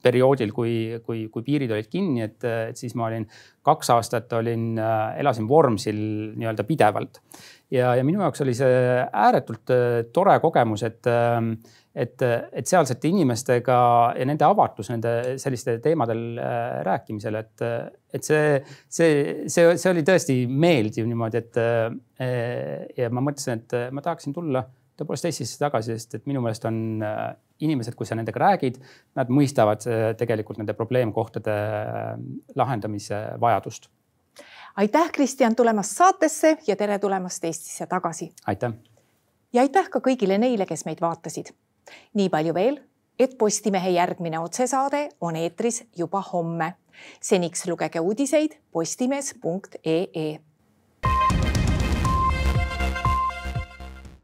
perioodil, 0.02 0.54
kui, 0.56 0.74
kui, 1.04 1.26
kui 1.32 1.44
piirid 1.44 1.72
olid 1.74 1.90
kinni, 1.92 2.24
et, 2.24 2.38
et 2.48 2.80
siis 2.80 2.96
ma 2.96 3.10
olin 3.10 3.26
kaks 3.62 3.92
aastat 3.94 4.32
olin, 4.34 4.72
elasin 5.20 5.46
Vormsil 5.48 6.00
nii-öelda 6.34 6.64
pidevalt. 6.66 7.20
Ja, 7.72 7.92
ja 7.94 8.02
minu 8.04 8.24
jaoks 8.24 8.42
oli 8.42 8.56
see 8.56 9.04
ääretult 9.06 9.70
tore 10.12 10.34
kogemus, 10.42 10.82
et, 10.88 11.06
et, 11.94 12.22
et 12.24 12.68
sealsete 12.68 13.10
inimestega 13.10 13.78
ja 14.16 14.26
nende 14.28 14.46
avatus 14.46 14.90
nende 14.92 15.36
selliste 15.40 15.76
teemadel 15.84 16.22
äh, 16.40 16.82
rääkimisel, 16.88 17.38
et, 17.40 17.64
et 18.12 18.26
see, 18.26 18.60
see, 18.88 19.16
see, 19.52 19.72
see 19.76 19.90
oli 19.92 20.04
tõesti 20.06 20.38
meeldiv 20.48 21.08
niimoodi, 21.08 21.42
et 21.42 21.60
äh, 21.60 22.92
ja 22.96 23.10
ma 23.12 23.24
mõtlesin, 23.24 23.62
et 23.62 23.76
ma 23.92 24.04
tahaksin 24.04 24.36
tulla 24.36 24.64
tõepoolest 24.98 25.28
Eestisse 25.28 25.58
tagasi, 25.60 25.96
sest 25.96 26.20
et 26.20 26.28
minu 26.28 26.42
meelest 26.44 26.64
on 26.68 26.76
inimesed, 27.62 27.96
kui 27.96 28.06
sa 28.06 28.16
nendega 28.18 28.40
räägid, 28.42 28.76
nad 29.18 29.30
mõistavad 29.32 29.82
tegelikult 30.20 30.60
nende 30.60 30.76
probleemkohtade 30.78 31.56
lahendamise 32.58 33.24
vajadust 33.42 33.90
aitäh, 34.80 35.10
Kristjan, 35.12 35.56
tulemast 35.56 35.98
saatesse 35.98 36.54
ja 36.66 36.76
tere 36.76 36.96
tulemast 36.98 37.44
Eestisse 37.44 37.86
tagasi. 37.86 38.30
aitäh 38.46 38.72
ja 39.52 39.62
aitäh 39.62 39.88
ka 39.92 40.00
kõigile 40.04 40.38
neile, 40.40 40.66
kes 40.68 40.86
meid 40.88 41.02
vaatasid. 41.02 41.52
Nii 42.14 42.28
palju 42.28 42.54
veel, 42.54 42.80
et 43.18 43.38
Postimehe 43.38 43.90
järgmine 43.90 44.38
otsesaade 44.40 45.08
on 45.20 45.36
eetris 45.36 45.84
juba 45.96 46.22
homme. 46.32 46.74
seniks 47.20 47.66
lugege 47.66 48.00
uudiseid 48.00 48.58
postimees.ee 48.72 50.38